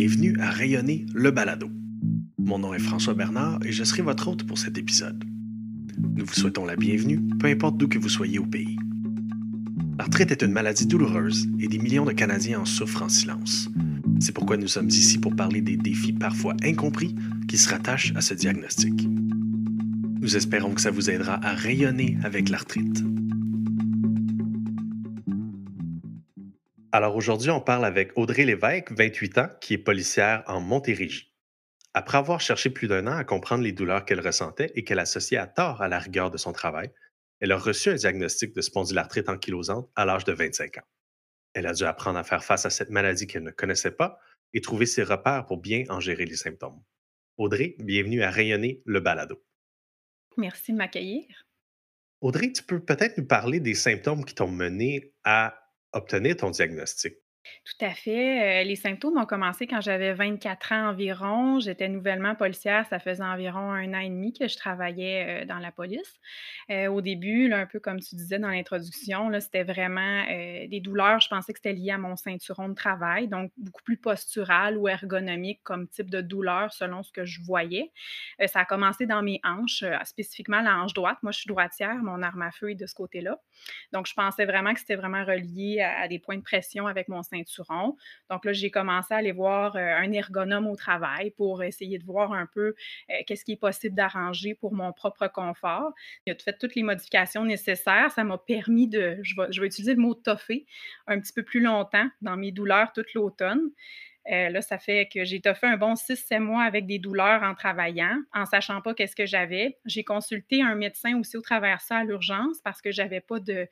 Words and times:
Bienvenue 0.00 0.36
à 0.38 0.52
Rayonner 0.52 1.06
le 1.12 1.32
balado. 1.32 1.68
Mon 2.38 2.60
nom 2.60 2.72
est 2.72 2.78
François 2.78 3.14
Bernard 3.14 3.58
et 3.64 3.72
je 3.72 3.82
serai 3.82 4.00
votre 4.00 4.28
hôte 4.28 4.46
pour 4.46 4.56
cet 4.56 4.78
épisode. 4.78 5.24
Nous 6.14 6.24
vous 6.24 6.34
souhaitons 6.34 6.64
la 6.64 6.76
bienvenue, 6.76 7.20
peu 7.40 7.48
importe 7.48 7.78
d'où 7.78 7.88
que 7.88 7.98
vous 7.98 8.08
soyez 8.08 8.38
au 8.38 8.46
pays. 8.46 8.76
La 9.98 10.04
retraite 10.04 10.30
est 10.30 10.42
une 10.42 10.52
maladie 10.52 10.86
douloureuse 10.86 11.48
et 11.58 11.66
des 11.66 11.80
millions 11.80 12.04
de 12.04 12.12
Canadiens 12.12 12.60
en 12.60 12.64
souffrent 12.64 13.02
en 13.02 13.08
silence. 13.08 13.70
C'est 14.20 14.30
pourquoi 14.30 14.56
nous 14.56 14.68
sommes 14.68 14.86
ici 14.86 15.18
pour 15.18 15.34
parler 15.34 15.62
des 15.62 15.76
défis 15.76 16.12
parfois 16.12 16.54
incompris 16.62 17.16
qui 17.48 17.58
se 17.58 17.68
rattachent 17.68 18.12
à 18.14 18.20
ce 18.20 18.34
diagnostic. 18.34 19.04
Nous 20.20 20.36
espérons 20.36 20.74
que 20.74 20.80
ça 20.80 20.92
vous 20.92 21.10
aidera 21.10 21.44
à 21.44 21.54
rayonner 21.54 22.18
avec 22.22 22.50
l'arthrite. 22.50 23.02
Alors 26.90 27.16
aujourd'hui, 27.16 27.50
on 27.50 27.60
parle 27.60 27.84
avec 27.84 28.16
Audrey 28.16 28.44
Lévesque, 28.44 28.92
28 28.92 29.38
ans, 29.38 29.48
qui 29.60 29.74
est 29.74 29.78
policière 29.78 30.42
en 30.46 30.60
Montérégie. 30.60 31.34
Après 31.92 32.16
avoir 32.16 32.40
cherché 32.40 32.70
plus 32.70 32.88
d'un 32.88 33.06
an 33.06 33.16
à 33.16 33.24
comprendre 33.24 33.62
les 33.62 33.72
douleurs 33.72 34.06
qu'elle 34.06 34.20
ressentait 34.20 34.72
et 34.74 34.84
qu'elle 34.84 34.98
associait 34.98 35.36
à 35.36 35.46
tort 35.46 35.82
à 35.82 35.88
la 35.88 35.98
rigueur 35.98 36.30
de 36.30 36.38
son 36.38 36.52
travail, 36.52 36.90
elle 37.40 37.52
a 37.52 37.58
reçu 37.58 37.90
un 37.90 37.94
diagnostic 37.94 38.54
de 38.54 38.62
spondylarthrite 38.62 39.28
ankylosante 39.28 39.90
à 39.96 40.06
l'âge 40.06 40.24
de 40.24 40.32
25 40.32 40.78
ans. 40.78 40.86
Elle 41.52 41.66
a 41.66 41.74
dû 41.74 41.84
apprendre 41.84 42.18
à 42.18 42.24
faire 42.24 42.42
face 42.42 42.64
à 42.64 42.70
cette 42.70 42.90
maladie 42.90 43.26
qu'elle 43.26 43.42
ne 43.42 43.50
connaissait 43.50 43.90
pas 43.90 44.18
et 44.54 44.62
trouver 44.62 44.86
ses 44.86 45.02
repères 45.02 45.44
pour 45.44 45.58
bien 45.58 45.84
en 45.90 46.00
gérer 46.00 46.24
les 46.24 46.36
symptômes. 46.36 46.82
Audrey, 47.36 47.74
bienvenue 47.80 48.22
à 48.22 48.30
Rayonner 48.30 48.80
le 48.86 49.00
balado. 49.00 49.44
Merci 50.38 50.72
de 50.72 50.78
m'accueillir. 50.78 51.26
Audrey, 52.22 52.50
tu 52.50 52.62
peux 52.62 52.80
peut-être 52.80 53.18
nous 53.18 53.26
parler 53.26 53.60
des 53.60 53.74
symptômes 53.74 54.24
qui 54.24 54.34
t'ont 54.34 54.50
mené 54.50 55.12
à 55.22 55.67
obtenir 55.92 56.36
ton 56.36 56.52
diagnostic? 56.52 57.18
Tout 57.64 57.84
à 57.84 57.90
fait. 57.90 58.64
les 58.64 58.76
symptômes 58.76 59.18
ont 59.18 59.26
commencé 59.26 59.66
quand 59.66 59.80
j'avais 59.80 60.14
24 60.14 60.72
ans 60.72 60.88
environ. 60.90 61.60
J'étais 61.60 61.88
nouvellement 61.88 62.34
policière. 62.34 62.86
Ça 62.86 62.98
faisait 62.98 63.22
environ 63.22 63.72
un 63.72 63.94
an 63.94 64.00
et 64.00 64.08
demi 64.08 64.32
que 64.32 64.48
je 64.48 64.56
travaillais 64.56 65.44
dans 65.46 65.58
la 65.58 65.72
police. 65.72 66.14
au 66.70 67.00
début, 67.00 67.52
un 67.52 67.66
peu 67.66 67.80
comme 67.80 68.00
tu 68.00 68.16
disais 68.16 68.38
dans 68.38 68.48
l'introduction, 68.48 69.30
c'était 69.40 69.64
vraiment 69.64 70.24
des 70.26 70.80
douleurs. 70.82 71.20
Je 71.20 71.28
pensais 71.28 71.52
que 71.52 71.58
c'était 71.58 71.72
lié 71.72 71.90
à 71.90 71.98
mon 71.98 72.16
ceinturon 72.16 72.68
de 72.68 72.74
travail, 72.74 73.28
donc 73.28 73.52
beaucoup 73.56 73.82
plus 73.82 73.96
postural 73.96 74.76
ou 74.76 74.88
ergonomique 74.88 75.60
comme 75.62 75.88
type 75.88 76.10
de 76.10 76.20
douleur 76.20 76.72
selon 76.72 77.02
ce 77.02 77.12
que 77.12 77.24
je 77.24 77.40
voyais. 77.42 77.92
ça 78.46 78.60
a 78.60 78.64
commencé 78.64 79.06
dans 79.06 79.22
mes 79.22 79.40
hanches, 79.44 79.84
spécifiquement 80.04 80.60
la 80.60 80.78
hanche 80.78 80.94
droite. 80.94 81.18
Moi, 81.22 81.32
je 81.32 81.40
suis 81.40 81.48
droitière. 81.48 81.96
Mon 81.96 82.22
arme 82.22 82.42
à 82.42 82.50
feu 82.50 82.70
est 82.70 82.74
de 82.74 82.86
ce 82.86 82.94
côté-là. 82.94 83.38
Donc, 83.92 84.06
je 84.06 84.14
pensais 84.14 84.44
vraiment 84.44 84.72
que 84.74 84.80
c'était 84.80 84.96
vraiment 84.96 85.24
relié 85.24 85.80
à, 85.80 86.00
à 86.00 86.08
des 86.08 86.18
points 86.18 86.36
de 86.36 86.42
pression 86.42 86.86
avec 86.86 87.08
mon 87.08 87.22
ceinturon. 87.28 87.96
Donc 88.30 88.44
là, 88.44 88.52
j'ai 88.52 88.70
commencé 88.70 89.14
à 89.14 89.18
aller 89.18 89.32
voir 89.32 89.76
euh, 89.76 89.80
un 89.80 90.12
ergonome 90.12 90.66
au 90.66 90.76
travail 90.76 91.30
pour 91.30 91.62
essayer 91.62 91.98
de 91.98 92.04
voir 92.04 92.32
un 92.32 92.46
peu 92.46 92.74
euh, 93.10 93.14
qu'est-ce 93.26 93.44
qui 93.44 93.52
est 93.52 93.56
possible 93.56 93.94
d'arranger 93.94 94.54
pour 94.54 94.74
mon 94.74 94.92
propre 94.92 95.28
confort. 95.28 95.92
Il 96.26 96.34
fait 96.34 96.56
toutes 96.58 96.74
les 96.74 96.82
modifications 96.82 97.44
nécessaires. 97.44 98.10
Ça 98.12 98.24
m'a 98.24 98.38
permis 98.38 98.88
de, 98.88 99.18
je 99.22 99.34
vais, 99.36 99.48
je 99.50 99.60
vais 99.60 99.66
utiliser 99.66 99.94
le 99.94 100.00
mot 100.00 100.14
toffer 100.14 100.66
un 101.06 101.20
petit 101.20 101.32
peu 101.32 101.42
plus 101.42 101.60
longtemps 101.60 102.08
dans 102.22 102.36
mes 102.36 102.52
douleurs 102.52 102.92
toute 102.92 103.12
l'automne. 103.14 103.70
Euh, 104.30 104.50
là, 104.50 104.60
ça 104.60 104.78
fait 104.78 105.08
que 105.12 105.24
j'ai 105.24 105.40
toffé 105.40 105.66
un 105.66 105.78
bon 105.78 105.94
6-7 105.94 106.40
mois 106.40 106.62
avec 106.62 106.86
des 106.86 106.98
douleurs 106.98 107.42
en 107.42 107.54
travaillant, 107.54 108.20
en 108.34 108.44
sachant 108.44 108.82
pas 108.82 108.92
qu'est-ce 108.92 109.16
que 109.16 109.24
j'avais. 109.24 109.78
J'ai 109.86 110.04
consulté 110.04 110.62
un 110.62 110.74
médecin 110.74 111.18
aussi 111.18 111.38
au 111.38 111.40
travers 111.40 111.80
ça 111.80 111.98
à 111.98 112.04
l'urgence 112.04 112.60
parce 112.62 112.82
que 112.82 112.92
j'avais 112.92 113.20
pas 113.20 113.40
de, 113.40 113.66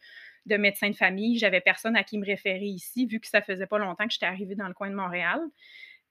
de 0.47 0.57
médecin 0.57 0.91
de 0.91 0.97
famille. 0.97 1.39
J'avais 1.39 1.61
personne 1.61 1.97
à 1.97 2.05
qui 2.05 2.19
me 2.19 2.25
référer 2.25 2.67
ici, 2.67 3.07
vu 3.07 3.21
que 3.21 3.29
ça 3.29 3.43
faisait 3.43 3.67
pas 3.67 3.79
longtemps 3.79 4.07
que 4.07 4.13
j'étais 4.13 4.27
arrivée 4.27 4.55
dans 4.55 4.69
le 4.69 4.75
coin 4.75 4.91
de 4.91 4.95
Montréal. 4.95 5.41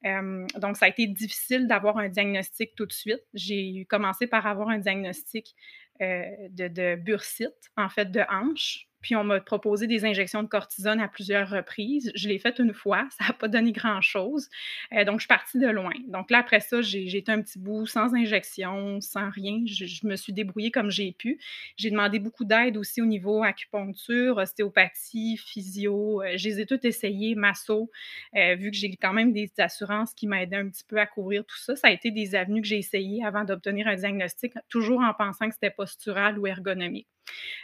Euh, 0.05 0.45
donc, 0.57 0.77
ça 0.77 0.85
a 0.85 0.89
été 0.89 1.07
difficile 1.07 1.67
d'avoir 1.67 1.97
un 1.97 2.09
diagnostic 2.09 2.75
tout 2.75 2.85
de 2.85 2.93
suite. 2.93 3.23
J'ai 3.33 3.85
commencé 3.89 4.27
par 4.27 4.45
avoir 4.45 4.69
un 4.69 4.77
diagnostic 4.77 5.55
euh, 6.01 6.25
de, 6.49 6.67
de 6.67 6.95
bursite, 6.95 7.71
en 7.77 7.89
fait, 7.89 8.11
de 8.11 8.21
hanche. 8.29 8.87
Puis 9.05 9.15
on 9.15 9.23
m'a 9.23 9.39
proposé 9.39 9.85
des 9.85 10.03
injections 10.03 10.41
de 10.41 10.47
cortisone 10.47 10.99
à 10.99 11.07
plusieurs 11.07 11.47
reprises. 11.47 12.11
Je 12.15 12.27
l'ai 12.27 12.39
fait 12.39 12.57
une 12.57 12.73
fois, 12.73 13.07
ça 13.19 13.27
n'a 13.27 13.33
pas 13.33 13.47
donné 13.47 13.71
grand-chose. 13.71 14.49
Euh, 14.93 15.05
donc, 15.05 15.19
je 15.19 15.25
suis 15.25 15.27
partie 15.27 15.59
de 15.59 15.67
loin. 15.67 15.93
Donc 16.07 16.31
là, 16.31 16.39
après 16.39 16.59
ça, 16.59 16.81
j'ai 16.81 17.15
été 17.15 17.31
un 17.31 17.39
petit 17.43 17.59
bout 17.59 17.85
sans 17.85 18.15
injection, 18.15 18.99
sans 19.01 19.29
rien. 19.29 19.61
Je, 19.67 20.07
me 20.07 20.15
suis 20.15 20.33
débrouillée 20.33 20.71
comme 20.71 20.89
j'ai 20.89 21.11
pu. 21.11 21.39
J'ai 21.77 21.91
demandé 21.91 22.17
beaucoup 22.17 22.45
d'aide 22.45 22.77
aussi 22.77 22.99
au 22.99 23.05
niveau 23.05 23.43
acupuncture, 23.43 24.37
ostéopathie, 24.37 25.37
physio. 25.37 26.23
Euh, 26.23 26.35
je 26.35 26.49
les 26.49 26.61
ai 26.61 26.65
toutes 26.65 26.85
essayées, 26.85 27.35
masso, 27.35 27.91
euh, 28.35 28.55
vu 28.55 28.71
que 28.71 28.77
j'ai 28.77 28.95
quand 28.95 29.13
même 29.13 29.33
des 29.33 29.51
assurances 29.59 30.15
qui 30.15 30.25
m'aidaient 30.25 30.57
un 30.57 30.69
petit 30.69 30.83
peu 30.83 30.97
à 30.97 31.05
couvrir 31.05 31.45
tout 31.45 31.59
ça. 31.59 31.75
Ça 31.75 31.89
a 31.89 31.91
été 31.91 32.09
des 32.09 32.33
avenues 32.33 32.63
que 32.63 32.67
j'ai 32.67 32.79
essayées 32.79 33.23
avant 33.23 33.43
d'obtenir 33.43 33.87
un 33.87 33.97
diagnostic, 33.97 34.53
toujours 34.67 35.01
en 35.01 35.13
pensant 35.13 35.47
que 35.47 35.53
c'était 35.53 35.69
postural 35.69 36.39
ou 36.39 36.47
ergonomique. 36.47 37.07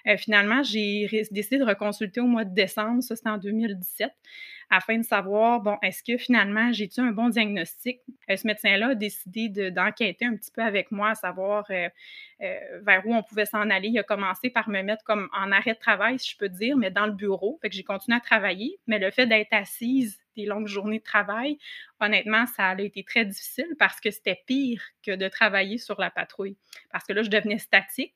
Euh, 0.08 0.18
finalement, 0.18 0.64
j'ai 0.64 1.08
décidé 1.32 1.58
de 1.58 1.64
reconsulter 1.64 2.20
au 2.22 2.28
mois 2.28 2.46
de 2.46 2.54
décembre, 2.54 3.02
ça 3.02 3.16
c'était 3.16 3.30
en 3.30 3.38
2017, 3.38 4.12
afin 4.70 4.98
de 4.98 5.04
savoir, 5.04 5.62
bon, 5.62 5.78
est-ce 5.82 6.02
que 6.04 6.18
finalement 6.18 6.72
j'ai-tu 6.72 7.02
un 7.02 7.12
bon 7.12 7.30
diagnostic? 7.30 8.00
Euh, 8.30 8.38
ce 8.38 8.48
médecin-là 8.48 8.90
a 8.90 8.96
décidé 8.96 9.50
d'enquêter 9.72 10.26
un 10.26 10.36
petit 10.36 10.52
peu 10.52 10.62
avec 10.62 10.92
moi, 10.92 11.10
à 11.10 11.16
savoir 11.16 11.66
euh, 11.70 11.90
vers 12.40 13.06
où 13.06 13.14
on 13.14 13.24
pouvait 13.24 13.46
s'en 13.46 13.70
aller. 13.70 13.90
Il 13.90 14.00
a 14.00 14.04
commencé 14.04 14.50
par 14.50 14.70
me 14.70 14.82
mettre 14.82 15.04
comme 15.04 15.30
en 15.38 15.52
arrêt 15.52 15.74
de 15.74 15.80
travail, 15.80 16.18
si 16.20 16.32
je 16.32 16.38
peux 16.38 16.50
dire, 16.50 16.78
mais 16.78 16.90
dans 16.90 17.06
le 17.06 17.14
bureau. 17.14 17.60
Fait 17.62 17.70
que 17.70 17.76
j'ai 17.76 17.84
continué 17.84 18.18
à 18.18 18.22
travailler, 18.22 18.80
mais 18.88 19.00
le 19.00 19.12
fait 19.12 19.28
d'être 19.28 19.54
assise 19.54 20.21
des 20.36 20.46
longues 20.46 20.68
journées 20.68 21.00
de 21.00 21.03
travail, 21.03 21.58
honnêtement, 22.00 22.46
ça 22.46 22.69
a 22.69 22.81
été 22.81 23.03
très 23.03 23.25
difficile 23.25 23.75
parce 23.78 24.00
que 24.00 24.12
c'était 24.12 24.42
pire 24.47 24.81
que 25.03 25.16
de 25.16 25.28
travailler 25.28 25.78
sur 25.78 26.00
la 26.00 26.09
patrouille. 26.09 26.58
Parce 26.92 27.06
que 27.06 27.14
là, 27.14 27.24
je 27.24 27.30
devenais 27.30 27.58
statique. 27.58 28.16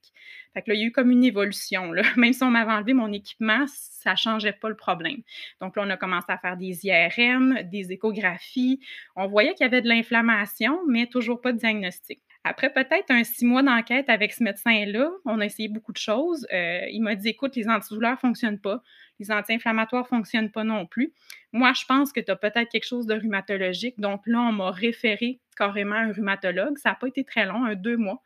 Fait 0.54 0.68
là, 0.68 0.74
il 0.74 0.82
y 0.82 0.84
a 0.84 0.88
eu 0.88 0.92
comme 0.92 1.12
une 1.12 1.24
évolution. 1.24 1.92
Même 2.18 2.34
si 2.34 2.44
on 2.44 2.52
m'avait 2.52 2.72
enlevé 2.72 2.94
mon 2.94 3.12
équipement, 3.12 3.66
ça 3.68 4.12
ne 4.12 4.18
changeait 4.18 4.54
pas 4.54 4.70
le 4.70 4.76
problème. 4.76 5.22
Donc 5.62 5.76
là, 5.76 5.84
on 5.86 5.90
a 5.90 5.98
commencé 5.98 6.28
à 6.30 6.38
faire 6.38 6.58
des 6.58 6.86
IRM, 6.86 7.64
des 7.64 7.92
échographies. 7.92 8.80
On 9.16 9.28
voyait 9.28 9.54
qu'il 9.54 9.66
y 9.66 9.68
avait 9.68 9.82
de 9.82 9.90
l'inflammation, 9.90 10.80
mais 10.88 11.08
toujours 11.08 11.42
pas 11.42 11.52
de 11.52 11.58
diagnostic. 11.58 12.22
Après 12.48 12.72
peut-être 12.72 13.10
un 13.10 13.24
six 13.24 13.44
mois 13.44 13.64
d'enquête 13.64 14.08
avec 14.08 14.32
ce 14.32 14.44
médecin-là, 14.44 15.10
on 15.26 15.40
a 15.40 15.46
essayé 15.48 15.68
beaucoup 15.68 15.92
de 15.92 15.98
choses. 15.98 16.46
Euh, 16.54 16.86
il 16.92 17.02
m'a 17.02 17.16
dit, 17.16 17.30
écoute, 17.30 17.56
les 17.56 17.68
antidouleurs 17.68 18.12
ne 18.12 18.18
fonctionnent 18.18 18.60
pas, 18.60 18.84
les 19.20 19.32
anti-inflammatoires 19.32 20.04
ne 20.04 20.08
fonctionnent 20.08 20.52
pas 20.52 20.64
non 20.64 20.86
plus. 20.86 21.12
Moi, 21.54 21.74
je 21.74 21.86
pense 21.86 22.14
que 22.14 22.20
tu 22.20 22.30
as 22.30 22.36
peut-être 22.36 22.70
quelque 22.70 22.86
chose 22.86 23.08
de 23.08 23.16
rhumatologique. 23.16 24.00
Donc 24.00 24.22
là, 24.28 24.42
on 24.42 24.52
m'a 24.52 24.70
référé 24.70 25.40
carrément 25.58 25.96
un 25.96 26.14
rhumatologue. 26.14 26.78
Ça 26.78 26.90
n'a 26.90 26.96
pas 26.96 27.08
été 27.08 27.24
très 27.24 27.48
long, 27.48 27.66
un 27.66 27.74
deux 27.74 27.98
mois. 27.98 28.22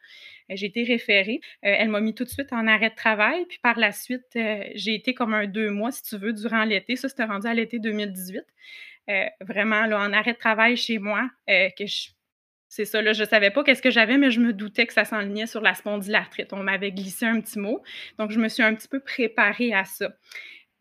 Euh, 0.51 0.55
j'ai 0.57 0.65
été 0.65 0.83
référée. 0.83 1.39
Euh, 1.63 1.73
elle 1.79 1.87
m'a 1.87 2.01
mis 2.01 2.13
tout 2.13 2.25
de 2.25 2.29
suite 2.29 2.51
en 2.51 2.67
arrêt 2.67 2.89
de 2.89 2.95
travail. 2.95 3.45
Puis 3.45 3.59
par 3.63 3.79
la 3.79 3.93
suite, 3.93 4.25
j'ai 4.33 4.95
été 4.95 5.13
comme 5.13 5.33
un 5.33 5.47
deux 5.47 5.69
mois, 5.69 5.93
si 5.93 6.03
tu 6.03 6.17
veux, 6.17 6.33
durant 6.33 6.65
l'été. 6.65 6.97
Ça, 6.97 7.07
c'était 7.07 7.23
rendu 7.23 7.47
à 7.47 7.53
l'été 7.53 7.79
2018. 7.79 8.43
vraiment, 9.39 9.85
là, 9.85 10.01
en 10.01 10.11
arrêt 10.11 10.33
de 10.33 10.37
travail 10.37 10.75
chez 10.75 10.99
moi, 10.99 11.29
que 11.47 11.85
je 11.85 12.09
c'est 12.69 12.85
ça, 12.85 13.01
là, 13.01 13.13
je 13.13 13.23
savais 13.23 13.49
pas 13.49 13.63
qu'est-ce 13.63 13.81
que 13.81 13.89
j'avais, 13.89 14.17
mais 14.17 14.29
je 14.29 14.39
me 14.39 14.53
doutais 14.53 14.85
que 14.85 14.93
ça 14.93 15.03
s'enlignait 15.03 15.47
sur 15.47 15.59
la 15.59 15.73
spondylarthrite. 15.73 16.53
On 16.53 16.63
m'avait 16.63 16.91
glissé 16.91 17.25
un 17.25 17.41
petit 17.41 17.57
mot, 17.57 17.81
donc 18.19 18.31
je 18.31 18.39
me 18.39 18.47
suis 18.47 18.63
un 18.63 18.75
petit 18.75 18.87
peu 18.87 18.99
préparée 18.99 19.73
à 19.73 19.85
ça. 19.85 20.09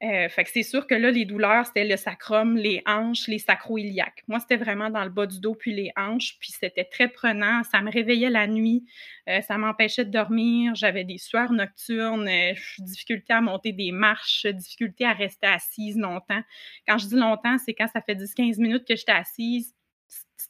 Euh, 0.00 0.28
fait 0.28 0.44
que 0.44 0.50
c'est 0.50 0.62
sûr 0.62 0.86
que 0.86 0.94
là, 0.94 1.10
les 1.10 1.24
douleurs, 1.24 1.66
c'était 1.66 1.84
le 1.84 1.96
sacrum, 1.96 2.56
les 2.56 2.82
hanches, 2.86 3.26
les 3.26 3.38
sacro-iliaques. 3.38 4.22
Moi, 4.28 4.38
c'était 4.38 4.56
vraiment 4.56 4.90
dans 4.90 5.02
le 5.02 5.10
bas 5.10 5.26
du 5.26 5.40
dos, 5.40 5.56
puis 5.56 5.74
les 5.74 5.90
hanches, 5.96 6.36
puis 6.38 6.52
c'était 6.52 6.84
très 6.84 7.08
prenant. 7.08 7.64
Ça 7.64 7.80
me 7.80 7.90
réveillait 7.90 8.30
la 8.30 8.46
nuit, 8.46 8.84
euh, 9.28 9.40
ça 9.40 9.58
m'empêchait 9.58 10.04
de 10.04 10.10
dormir. 10.10 10.74
J'avais 10.76 11.04
des 11.04 11.18
sueurs 11.18 11.50
nocturnes, 11.52 12.28
euh, 12.28 12.52
difficulté 12.78 13.32
à 13.32 13.40
monter 13.40 13.72
des 13.72 13.90
marches, 13.90 14.46
difficulté 14.46 15.04
à 15.04 15.14
rester 15.14 15.48
assise 15.48 15.96
longtemps. 15.96 16.42
Quand 16.86 16.98
je 16.98 17.06
dis 17.08 17.16
longtemps, 17.16 17.58
c'est 17.58 17.74
quand 17.74 17.88
ça 17.88 18.00
fait 18.00 18.14
10-15 18.14 18.60
minutes 18.60 18.86
que 18.86 18.94
j'étais 18.94 19.12
assise, 19.12 19.74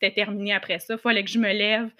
c'était 0.00 0.15
terminé 0.15 0.53
après 0.53 0.79
ça. 0.79 0.95
Il 0.95 1.00
fallait 1.00 1.25
que 1.25 1.31
je 1.31 1.39
me 1.39 1.53
lève. 1.53 1.91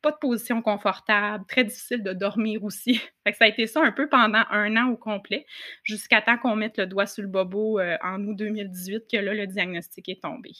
Pas 0.00 0.12
de 0.12 0.16
position 0.20 0.62
confortable, 0.62 1.44
très 1.48 1.64
difficile 1.64 2.04
de 2.04 2.12
dormir 2.12 2.62
aussi. 2.62 2.94
Fait 3.24 3.32
que 3.32 3.36
ça 3.36 3.46
a 3.46 3.48
été 3.48 3.66
ça 3.66 3.80
un 3.82 3.90
peu 3.90 4.08
pendant 4.08 4.44
un 4.50 4.76
an 4.76 4.90
au 4.90 4.96
complet, 4.96 5.44
jusqu'à 5.82 6.22
temps 6.22 6.38
qu'on 6.38 6.54
mette 6.54 6.78
le 6.78 6.86
doigt 6.86 7.06
sur 7.06 7.22
le 7.22 7.28
bobo 7.28 7.80
euh, 7.80 7.96
en 8.04 8.22
août 8.24 8.36
2018, 8.36 9.04
que 9.10 9.16
là, 9.16 9.34
le 9.34 9.48
diagnostic 9.48 10.08
est 10.08 10.22
tombé. 10.22 10.50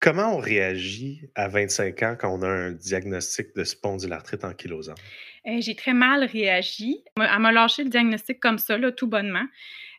Comment 0.00 0.36
on 0.36 0.38
réagit 0.38 1.22
à 1.34 1.48
25 1.48 2.02
ans 2.02 2.16
quand 2.18 2.32
on 2.32 2.42
a 2.42 2.48
un 2.48 2.72
diagnostic 2.72 3.54
de 3.56 3.64
spondylarthrite 3.64 4.44
ankylosante? 4.44 4.98
Euh, 5.46 5.60
j'ai 5.60 5.74
très 5.74 5.94
mal 5.94 6.24
réagi. 6.24 7.02
Elle 7.16 7.38
m'a 7.40 7.52
lâché 7.52 7.84
le 7.84 7.90
diagnostic 7.90 8.40
comme 8.40 8.58
ça, 8.58 8.78
là, 8.78 8.92
tout 8.92 9.08
bonnement. 9.08 9.46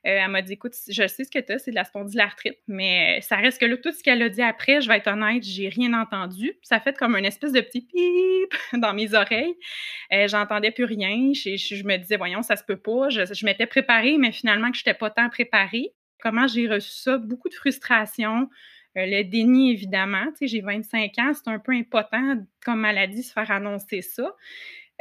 Euh, 0.06 0.20
elle 0.24 0.30
m'a 0.30 0.42
dit 0.42 0.54
écoute, 0.54 0.74
je 0.88 1.08
sais 1.08 1.24
ce 1.24 1.32
que 1.32 1.40
tu 1.40 1.52
as, 1.52 1.60
c'est 1.60 1.72
de 1.72 1.76
la 1.76 1.84
spondylarthrite, 1.84 2.60
mais 2.68 3.20
ça 3.22 3.36
reste 3.36 3.60
que 3.60 3.66
là, 3.66 3.78
tout 3.78 3.92
ce 3.92 4.02
qu'elle 4.04 4.22
a 4.22 4.30
dit 4.30 4.42
après, 4.42 4.82
je 4.82 4.88
vais 4.88 4.98
être 4.98 5.08
honnête, 5.08 5.44
j'ai 5.44 5.70
rien 5.70 5.94
entendu. 5.94 6.54
Ça 6.64 6.80
fait 6.80 6.98
comme 6.98 7.16
une 7.16 7.26
espèce 7.26 7.52
de 7.52 7.62
petit 7.62 7.82
pip 7.82 8.54
dans 8.82 8.94
mes 8.94 9.14
oreilles. 9.14 9.56
Euh, 10.14 10.28
j'entendais 10.28 10.72
plus 10.72 10.86
rien. 10.86 11.32
Je, 11.34 11.84
me 11.84 11.98
disais, 11.98 12.18
voyons, 12.18 12.42
ça 12.42 12.56
se 12.56 12.64
peut 12.64 12.78
pas. 12.78 13.10
Je, 13.10 13.46
m'étais 13.46 13.68
préparée, 13.68 14.18
mais 14.18 14.32
finalement, 14.32 14.72
que 14.72 14.78
je 14.78 14.82
n'étais 14.82 14.98
pas 14.98 15.10
tant 15.10 15.30
préparée. 15.30 15.94
Comment 16.22 16.48
j'ai 16.48 16.68
reçu 16.68 16.92
ça? 16.92 17.18
Beaucoup 17.18 17.50
de 17.50 17.54
frustration. 17.54 18.50
Euh, 18.98 19.06
le 19.06 19.24
déni, 19.24 19.72
évidemment. 19.72 20.26
J'ai 20.42 20.62
25 20.62 21.12
ans, 21.20 21.32
c'est 21.34 21.50
un 21.50 21.60
peu 21.60 21.74
impotent 21.74 22.38
comme 22.64 22.80
maladie 22.80 23.24
se 23.24 23.34
faire 23.34 23.52
annoncer 23.52 24.02
ça. 24.02 24.36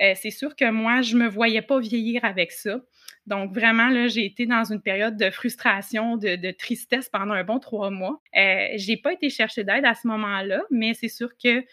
Euh, 0.00 0.12
c'est 0.14 0.30
sûr 0.30 0.54
que 0.54 0.70
moi, 0.70 1.02
je 1.02 1.16
me 1.16 1.28
voyais 1.28 1.62
pas 1.62 1.80
vieillir 1.80 2.24
avec 2.24 2.52
ça. 2.52 2.80
Donc, 3.26 3.52
vraiment, 3.52 3.88
là, 3.88 4.08
j'ai 4.08 4.24
été 4.24 4.46
dans 4.46 4.64
une 4.64 4.80
période 4.80 5.16
de 5.16 5.30
frustration, 5.30 6.16
de, 6.16 6.50
tristesse 6.52 7.08
pendant 7.08 7.34
un 7.34 7.44
bon 7.44 7.58
trois 7.58 7.90
mois. 7.90 8.20
Euh, 8.36 8.68
j'ai 8.76 8.96
pas 8.96 9.12
été 9.12 9.28
chercher 9.28 9.64
d'aide 9.64 9.84
à 9.84 9.94
ce 9.94 10.06
moment-là, 10.08 10.62
mais 10.70 10.94
c'est 10.94 11.08
sûr 11.08 11.30
que 11.36 11.64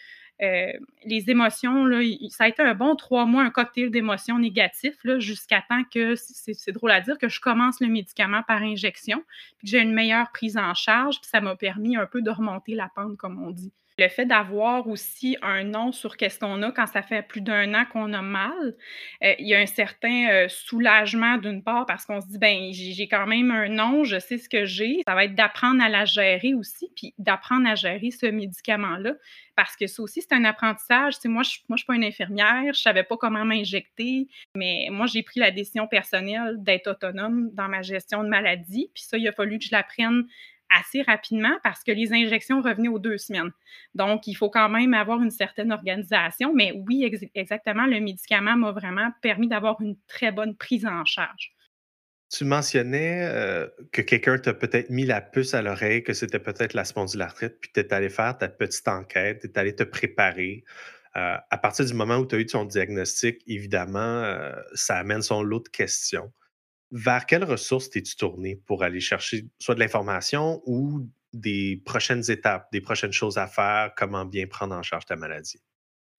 euh, 0.42 0.72
les 1.04 1.30
émotions, 1.30 1.86
là, 1.86 2.00
ça 2.28 2.44
a 2.44 2.48
été 2.48 2.62
un 2.62 2.74
bon 2.74 2.94
trois 2.94 3.24
mois, 3.24 3.42
un 3.42 3.50
cocktail 3.50 3.90
d'émotions 3.90 4.38
négatives, 4.38 4.96
jusqu'à 5.18 5.62
temps 5.66 5.82
que, 5.92 6.14
c'est 6.14 6.72
drôle 6.72 6.90
à 6.90 7.00
dire, 7.00 7.16
que 7.16 7.28
je 7.28 7.40
commence 7.40 7.80
le 7.80 7.88
médicament 7.88 8.42
par 8.46 8.62
injection, 8.62 9.24
puis 9.56 9.66
que 9.66 9.70
j'ai 9.70 9.80
une 9.80 9.94
meilleure 9.94 10.30
prise 10.32 10.58
en 10.58 10.74
charge, 10.74 11.20
puis 11.20 11.30
ça 11.30 11.40
m'a 11.40 11.56
permis 11.56 11.96
un 11.96 12.06
peu 12.06 12.20
de 12.20 12.30
remonter 12.30 12.74
la 12.74 12.90
pente, 12.94 13.16
comme 13.16 13.42
on 13.42 13.50
dit. 13.50 13.72
Le 13.98 14.08
fait 14.08 14.26
d'avoir 14.26 14.86
aussi 14.88 15.36
un 15.40 15.64
nom 15.64 15.90
sur 15.90 16.16
qu'est-ce 16.16 16.38
qu'on 16.38 16.62
a 16.62 16.70
quand 16.70 16.86
ça 16.86 17.02
fait 17.02 17.22
plus 17.22 17.40
d'un 17.40 17.72
an 17.74 17.84
qu'on 17.90 18.12
a 18.12 18.20
mal, 18.20 18.74
euh, 19.24 19.34
il 19.38 19.46
y 19.46 19.54
a 19.54 19.58
un 19.58 19.66
certain 19.66 20.28
euh, 20.30 20.48
soulagement 20.48 21.38
d'une 21.38 21.62
part 21.62 21.86
parce 21.86 22.04
qu'on 22.04 22.20
se 22.20 22.26
dit, 22.26 22.38
ben 22.38 22.72
j'ai 22.72 23.08
quand 23.08 23.26
même 23.26 23.50
un 23.50 23.68
nom, 23.68 24.04
je 24.04 24.18
sais 24.18 24.36
ce 24.38 24.48
que 24.48 24.66
j'ai. 24.66 25.00
Ça 25.06 25.14
va 25.14 25.24
être 25.24 25.34
d'apprendre 25.34 25.82
à 25.82 25.88
la 25.88 26.04
gérer 26.04 26.52
aussi, 26.54 26.90
puis 26.94 27.14
d'apprendre 27.18 27.68
à 27.68 27.74
gérer 27.74 28.10
ce 28.10 28.26
médicament-là 28.26 29.14
parce 29.56 29.74
que 29.74 29.86
ça 29.86 30.02
aussi, 30.02 30.20
c'est 30.20 30.34
un 30.34 30.44
apprentissage. 30.44 31.14
moi, 31.24 31.42
je 31.42 31.58
ne 31.68 31.76
suis 31.76 31.86
pas 31.86 31.94
une 31.94 32.04
infirmière, 32.04 32.74
je 32.74 32.80
savais 32.80 33.02
pas 33.02 33.16
comment 33.16 33.44
m'injecter, 33.44 34.28
mais 34.54 34.88
moi, 34.90 35.06
j'ai 35.06 35.22
pris 35.22 35.40
la 35.40 35.50
décision 35.50 35.88
personnelle 35.88 36.56
d'être 36.58 36.88
autonome 36.88 37.50
dans 37.54 37.68
ma 37.68 37.80
gestion 37.80 38.22
de 38.22 38.28
maladie. 38.28 38.90
Puis 38.94 39.04
ça, 39.04 39.16
il 39.16 39.26
a 39.26 39.32
fallu 39.32 39.58
que 39.58 39.64
je 39.64 39.72
l'apprenne 39.72 40.26
assez 40.70 41.02
rapidement 41.02 41.56
parce 41.62 41.82
que 41.82 41.92
les 41.92 42.12
injections 42.12 42.60
revenaient 42.60 42.88
aux 42.88 42.98
deux 42.98 43.18
semaines. 43.18 43.50
Donc, 43.94 44.26
il 44.26 44.34
faut 44.34 44.50
quand 44.50 44.68
même 44.68 44.94
avoir 44.94 45.22
une 45.22 45.30
certaine 45.30 45.72
organisation. 45.72 46.52
Mais 46.54 46.72
oui, 46.86 47.10
exactement, 47.34 47.86
le 47.86 48.00
médicament 48.00 48.56
m'a 48.56 48.72
vraiment 48.72 49.10
permis 49.22 49.48
d'avoir 49.48 49.80
une 49.80 49.96
très 50.06 50.32
bonne 50.32 50.56
prise 50.56 50.86
en 50.86 51.04
charge. 51.04 51.52
Tu 52.28 52.44
mentionnais 52.44 53.24
euh, 53.24 53.68
que 53.92 54.02
quelqu'un 54.02 54.36
t'a 54.38 54.52
peut-être 54.52 54.90
mis 54.90 55.06
la 55.06 55.20
puce 55.20 55.54
à 55.54 55.62
l'oreille, 55.62 56.02
que 56.02 56.12
c'était 56.12 56.40
peut-être 56.40 56.74
la 56.74 56.84
spondylarthrite, 56.84 57.60
puis 57.60 57.70
tu 57.72 57.80
es 57.80 57.94
allé 57.94 58.08
faire 58.08 58.36
ta 58.36 58.48
petite 58.48 58.88
enquête, 58.88 59.40
tu 59.42 59.46
es 59.46 59.58
allé 59.58 59.76
te 59.76 59.84
préparer. 59.84 60.64
Euh, 61.16 61.36
à 61.50 61.58
partir 61.58 61.84
du 61.84 61.94
moment 61.94 62.16
où 62.16 62.26
tu 62.26 62.34
as 62.34 62.38
eu 62.38 62.46
ton 62.46 62.64
diagnostic, 62.64 63.42
évidemment, 63.46 63.98
euh, 64.24 64.52
ça 64.74 64.96
amène 64.96 65.22
son 65.22 65.42
lot 65.42 65.60
de 65.60 65.68
questions 65.68 66.32
vers 66.90 67.26
quelles 67.26 67.44
ressources 67.44 67.90
t'es-tu 67.90 68.16
tourné 68.16 68.56
pour 68.66 68.82
aller 68.82 69.00
chercher 69.00 69.46
soit 69.58 69.74
de 69.74 69.80
l'information 69.80 70.62
ou 70.66 71.08
des 71.32 71.82
prochaines 71.84 72.30
étapes, 72.30 72.68
des 72.72 72.80
prochaines 72.80 73.12
choses 73.12 73.38
à 73.38 73.46
faire, 73.46 73.92
comment 73.96 74.24
bien 74.24 74.46
prendre 74.46 74.74
en 74.74 74.82
charge 74.82 75.06
ta 75.06 75.16
maladie? 75.16 75.60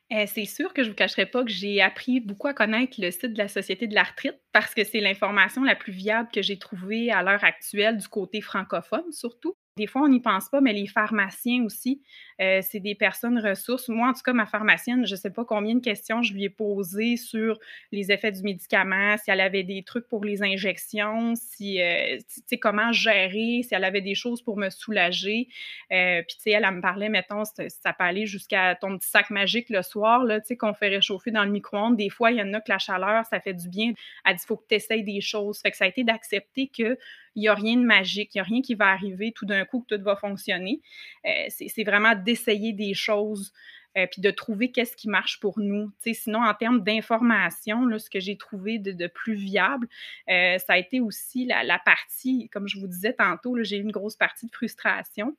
Eh, 0.09 0.25
c'est 0.25 0.45
sûr 0.45 0.73
que 0.73 0.83
je 0.83 0.87
ne 0.87 0.91
vous 0.93 0.95
cacherai 0.95 1.25
pas 1.25 1.43
que 1.43 1.49
j'ai 1.51 1.81
appris 1.81 2.21
beaucoup 2.21 2.47
à 2.47 2.53
connaître 2.53 2.95
le 3.01 3.11
site 3.11 3.33
de 3.33 3.37
la 3.37 3.49
Société 3.49 3.87
de 3.87 3.95
l'arthrite 3.95 4.39
parce 4.53 4.73
que 4.73 4.85
c'est 4.85 5.01
l'information 5.01 5.63
la 5.63 5.75
plus 5.75 5.91
viable 5.91 6.29
que 6.33 6.41
j'ai 6.41 6.57
trouvée 6.57 7.11
à 7.11 7.23
l'heure 7.23 7.43
actuelle 7.43 7.97
du 7.97 8.07
côté 8.07 8.39
francophone 8.39 9.11
surtout. 9.11 9.53
Des 9.75 9.85
fois, 9.85 10.01
on 10.03 10.07
n'y 10.07 10.21
pense 10.21 10.49
pas, 10.49 10.61
mais 10.61 10.73
les 10.73 10.87
pharmaciens 10.87 11.63
aussi, 11.63 12.01
euh, 12.39 12.61
c'est 12.61 12.79
des 12.79 12.95
personnes 12.95 13.39
ressources. 13.39 13.89
Moi, 13.89 14.07
en 14.07 14.13
tout 14.13 14.21
cas, 14.23 14.33
ma 14.33 14.45
pharmacienne, 14.45 15.05
je 15.05 15.13
ne 15.13 15.17
sais 15.17 15.31
pas 15.31 15.45
combien 15.45 15.75
de 15.75 15.79
questions 15.79 16.21
je 16.21 16.33
lui 16.33 16.43
ai 16.45 16.49
posées 16.49 17.17
sur 17.17 17.59
les 17.91 18.11
effets 18.11 18.31
du 18.31 18.43
médicament, 18.43 19.17
si 19.17 19.31
elle 19.31 19.41
avait 19.41 19.63
des 19.63 19.83
trucs 19.83 20.07
pour 20.07 20.23
les 20.23 20.43
injections, 20.43 21.33
si, 21.35 21.81
euh, 21.81 22.17
tu 22.17 22.41
sais, 22.45 22.57
comment 22.57 22.91
gérer, 22.91 23.63
si 23.63 23.69
elle 23.71 23.83
avait 23.83 24.01
des 24.01 24.15
choses 24.15 24.41
pour 24.41 24.57
me 24.57 24.69
soulager. 24.69 25.47
Euh, 25.91 26.21
puis, 26.27 26.35
tu 26.35 26.43
sais, 26.43 26.51
elle, 26.51 26.65
elle, 26.67 26.75
me 26.75 26.81
parlait, 26.81 27.09
mettons, 27.09 27.43
ça 27.45 27.93
peut 27.93 28.03
aller 28.03 28.25
jusqu'à 28.25 28.75
ton 28.75 28.97
petit 28.97 29.09
sac 29.09 29.29
magique 29.29 29.69
le 29.69 29.81
soir, 29.81 30.23
là, 30.23 30.39
tu 30.39 30.47
sais, 30.47 30.57
qu'on 30.57 30.73
fait 30.73 30.89
réchauffer 30.89 31.31
dans 31.31 31.43
le 31.43 31.51
micro-ondes. 31.51 31.97
Des 31.97 32.09
fois, 32.09 32.31
il 32.31 32.37
y 32.37 32.41
en 32.41 32.53
a 32.53 32.61
que 32.61 32.71
la 32.71 32.79
chaleur, 32.79 33.25
ça 33.25 33.39
fait 33.39 33.53
du 33.53 33.69
bien. 33.69 33.93
Elle 34.25 34.35
dit, 34.35 34.41
il 34.43 34.47
faut 34.47 34.57
que 34.57 34.67
tu 34.69 34.75
essayes 34.75 35.03
des 35.03 35.21
choses. 35.21 35.59
Fait 35.59 35.71
que 35.71 35.77
ça 35.77 35.85
a 35.85 35.87
été 35.87 36.03
d'accepter 36.03 36.67
que 36.67 36.97
il 37.37 37.41
n'y 37.41 37.47
a 37.49 37.53
rien 37.53 37.77
de 37.77 37.85
magique, 37.85 38.33
il 38.33 38.39
n'y 38.39 38.41
a 38.41 38.43
rien 38.43 38.61
qui 38.63 38.73
va 38.73 38.87
arriver 38.87 39.31
tout 39.31 39.45
d'un 39.45 39.63
coup 39.63 39.85
que 39.87 39.95
tout 39.95 40.01
va 40.01 40.15
fonctionner. 40.15 40.81
Euh, 41.23 41.45
c'est 41.49 41.83
vraiment 41.83 42.15
d'essayer 42.27 42.73
des 42.73 42.93
choses. 42.93 43.51
Euh, 43.97 44.05
puis 44.11 44.21
de 44.21 44.29
trouver 44.29 44.71
qu'est-ce 44.71 44.95
qui 44.95 45.09
marche 45.09 45.39
pour 45.39 45.57
nous. 45.59 45.91
sinon, 46.13 46.43
en 46.43 46.53
termes 46.53 46.83
d'information, 46.83 47.97
ce 47.97 48.11
que 48.11 48.19
j'ai 48.19 48.37
trouvé 48.37 48.77
de, 48.77 49.07
plus 49.07 49.33
viable, 49.33 49.87
euh, 50.29 50.59
ça 50.59 50.73
a 50.73 50.77
été 50.77 50.99
aussi 50.99 51.45
la, 51.45 51.79
partie, 51.79 52.47
comme 52.49 52.67
je 52.67 52.79
vous 52.79 52.85
disais 52.85 53.13
tantôt, 53.13 53.57
j'ai 53.63 53.77
eu 53.77 53.81
une 53.81 53.91
grosse 53.91 54.15
partie 54.15 54.45
de 54.45 54.51
frustration, 54.51 55.35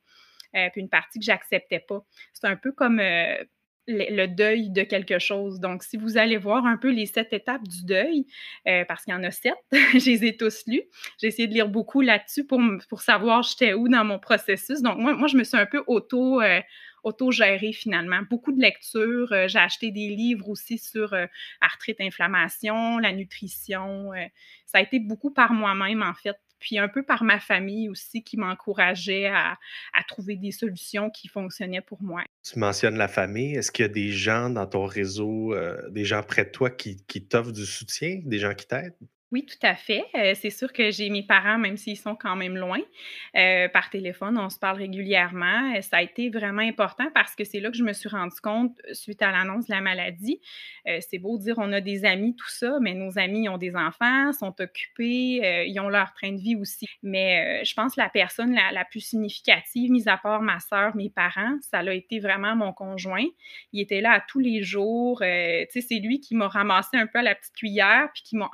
puis 0.51 0.81
une 0.81 0.89
partie 0.89 1.19
que 1.19 1.25
j'acceptais 1.25 1.79
pas. 1.79 2.03
C'est 2.33 2.47
un 2.47 2.57
peu 2.57 2.73
comme 2.73 2.99
le, 3.89 4.27
deuil 4.27 4.69
de 4.69 4.83
quelque 4.83 5.19
chose. 5.19 5.59
Donc, 5.59 5.83
si 5.83 5.97
vous 5.97 6.17
allez 6.17 6.37
voir 6.37 6.65
un 6.65 6.77
peu 6.77 6.91
les 6.91 7.05
sept 7.05 7.33
étapes 7.33 7.67
du 7.67 7.85
deuil, 7.85 8.25
euh, 8.67 8.85
parce 8.85 9.03
qu'il 9.03 9.13
y 9.13 9.17
en 9.17 9.23
a 9.23 9.31
sept, 9.31 9.55
je 9.71 10.09
les 10.09 10.25
ai 10.25 10.37
tous 10.37 10.63
lus. 10.67 10.83
J'ai 11.19 11.27
essayé 11.27 11.47
de 11.47 11.53
lire 11.53 11.67
beaucoup 11.67 12.01
là-dessus 12.01 12.45
pour, 12.45 12.61
pour 12.89 13.01
savoir 13.01 13.43
j'étais 13.43 13.73
où 13.73 13.87
dans 13.87 14.05
mon 14.05 14.19
processus. 14.19 14.81
Donc, 14.81 14.97
moi, 14.97 15.13
moi, 15.13 15.27
je 15.27 15.37
me 15.37 15.43
suis 15.43 15.57
un 15.57 15.65
peu 15.65 15.83
auto, 15.87 16.41
euh, 16.41 16.61
auto-gérée 17.03 17.73
finalement. 17.73 18.21
Beaucoup 18.29 18.51
de 18.51 18.61
lectures. 18.61 19.31
Euh, 19.31 19.47
j'ai 19.47 19.59
acheté 19.59 19.91
des 19.91 20.09
livres 20.09 20.49
aussi 20.49 20.77
sur 20.77 21.15
arthrite, 21.61 22.01
inflammation, 22.01 22.97
la 22.99 23.11
nutrition. 23.11 24.11
ça 24.65 24.79
a 24.79 24.81
été 24.81 24.99
beaucoup 24.99 25.31
par 25.31 25.53
moi-même, 25.53 26.03
en 26.03 26.13
fait 26.13 26.37
puis 26.59 26.77
un 26.77 26.87
peu 26.87 27.03
par 27.03 27.23
ma 27.23 27.39
famille 27.39 27.89
aussi 27.89 28.23
qui 28.23 28.37
m'encourageait 28.37 29.27
à, 29.27 29.57
trouver 30.07 30.35
des 30.35 30.51
solutions 30.51 31.09
qui 31.11 31.27
fonctionnaient 31.27 31.81
pour 31.81 32.01
moi. 32.01 32.23
Tu 32.43 32.57
mentionnes 32.57 32.97
la 32.97 33.07
famille. 33.07 33.55
Est-ce 33.55 33.71
qu'il 33.71 33.83
y 33.83 33.89
a 33.89 33.91
des 33.91 34.11
gens 34.11 34.49
dans 34.49 34.65
ton 34.65 34.85
réseau, 34.85 35.53
euh, 35.53 35.87
des 35.89 36.03
gens 36.03 36.23
près 36.23 36.45
de 36.45 36.49
toi 36.49 36.69
qui, 36.69 37.03
qui 37.05 37.25
t'offrent 37.25 37.51
du 37.51 37.65
soutien, 37.65 38.21
des 38.23 38.39
gens 38.39 38.55
qui 38.55 38.65
t'aident? 38.65 38.95
Oui, 39.31 39.45
tout 39.45 39.59
à 39.61 39.75
fait. 39.75 40.03
Euh, 40.15 40.33
c'est 40.33 40.49
sûr 40.49 40.73
que 40.73 40.89
j'ai 40.89 41.11
mes 41.11 41.21
parents, 41.21 41.59
même 41.59 41.77
s'ils 41.77 41.99
sont 41.99 42.15
quand 42.15 42.35
même 42.35 42.57
loin, 42.57 42.79
euh, 43.35 43.69
par 43.69 43.91
téléphone, 43.91 44.39
on 44.39 44.49
se 44.49 44.57
parle 44.57 44.77
régulièrement. 44.77 45.75
Euh, 45.75 45.81
ça 45.81 45.97
a 45.97 46.01
été 46.01 46.31
vraiment 46.31 46.63
important 46.63 47.05
parce 47.13 47.35
que 47.35 47.43
c'est 47.43 47.59
là 47.59 47.69
que 47.69 47.77
je 47.77 47.83
me 47.83 47.93
suis 47.93 48.09
rendu 48.09 48.41
compte, 48.41 48.75
suite 48.91 49.21
à 49.21 49.29
l'annonce 49.29 49.67
de 49.67 49.73
la 49.73 49.81
maladie, 49.81 50.41
c'est 51.01 51.19
beau 51.19 51.37
dire 51.37 51.55
on 51.59 51.71
a 51.71 51.81
des 51.81 52.05
amis, 52.05 52.35
tout 52.35 52.49
ça, 52.49 52.79
mais 52.81 52.95
nos 52.95 53.19
amis 53.19 53.47
ont 53.47 53.59
des 53.59 53.75
enfants, 53.75 54.33
sont 54.33 54.59
occupés, 54.59 55.67
ils 55.67 55.79
ont 55.79 55.89
leur 55.89 56.13
train 56.13 56.31
de 56.31 56.41
vie 56.41 56.55
aussi. 56.55 56.87
Mais 57.03 57.63
je 57.63 57.73
pense 57.75 57.95
que 57.95 58.01
la 58.01 58.09
personne 58.09 58.55
la, 58.55 58.85
plus 58.85 59.01
significative, 59.01 59.91
mis 59.91 60.09
à 60.09 60.17
part 60.17 60.41
ma 60.41 60.59
soeur, 60.59 60.95
mes 60.95 61.11
parents, 61.11 61.57
ça 61.61 61.79
a 61.79 61.93
été 61.93 62.19
vraiment 62.19 62.55
mon 62.55 62.73
conjoint. 62.73 63.25
Il 63.71 63.81
était 63.81 64.01
là 64.01 64.23
tous 64.27 64.39
les 64.39 64.63
jours. 64.63 65.19
tu 65.19 65.25
sais, 65.25 65.81
c'est 65.81 65.99
lui 65.99 66.19
qui 66.19 66.33
m'a 66.35 66.47
ramassé 66.47 66.97
un 66.97 67.05
peu 67.05 67.19
à 67.19 67.23
la 67.23 67.35
petite 67.35 67.55
cuillère 67.55 68.09
puis 68.13 68.23
qui 68.23 68.35
m'a 68.35 68.49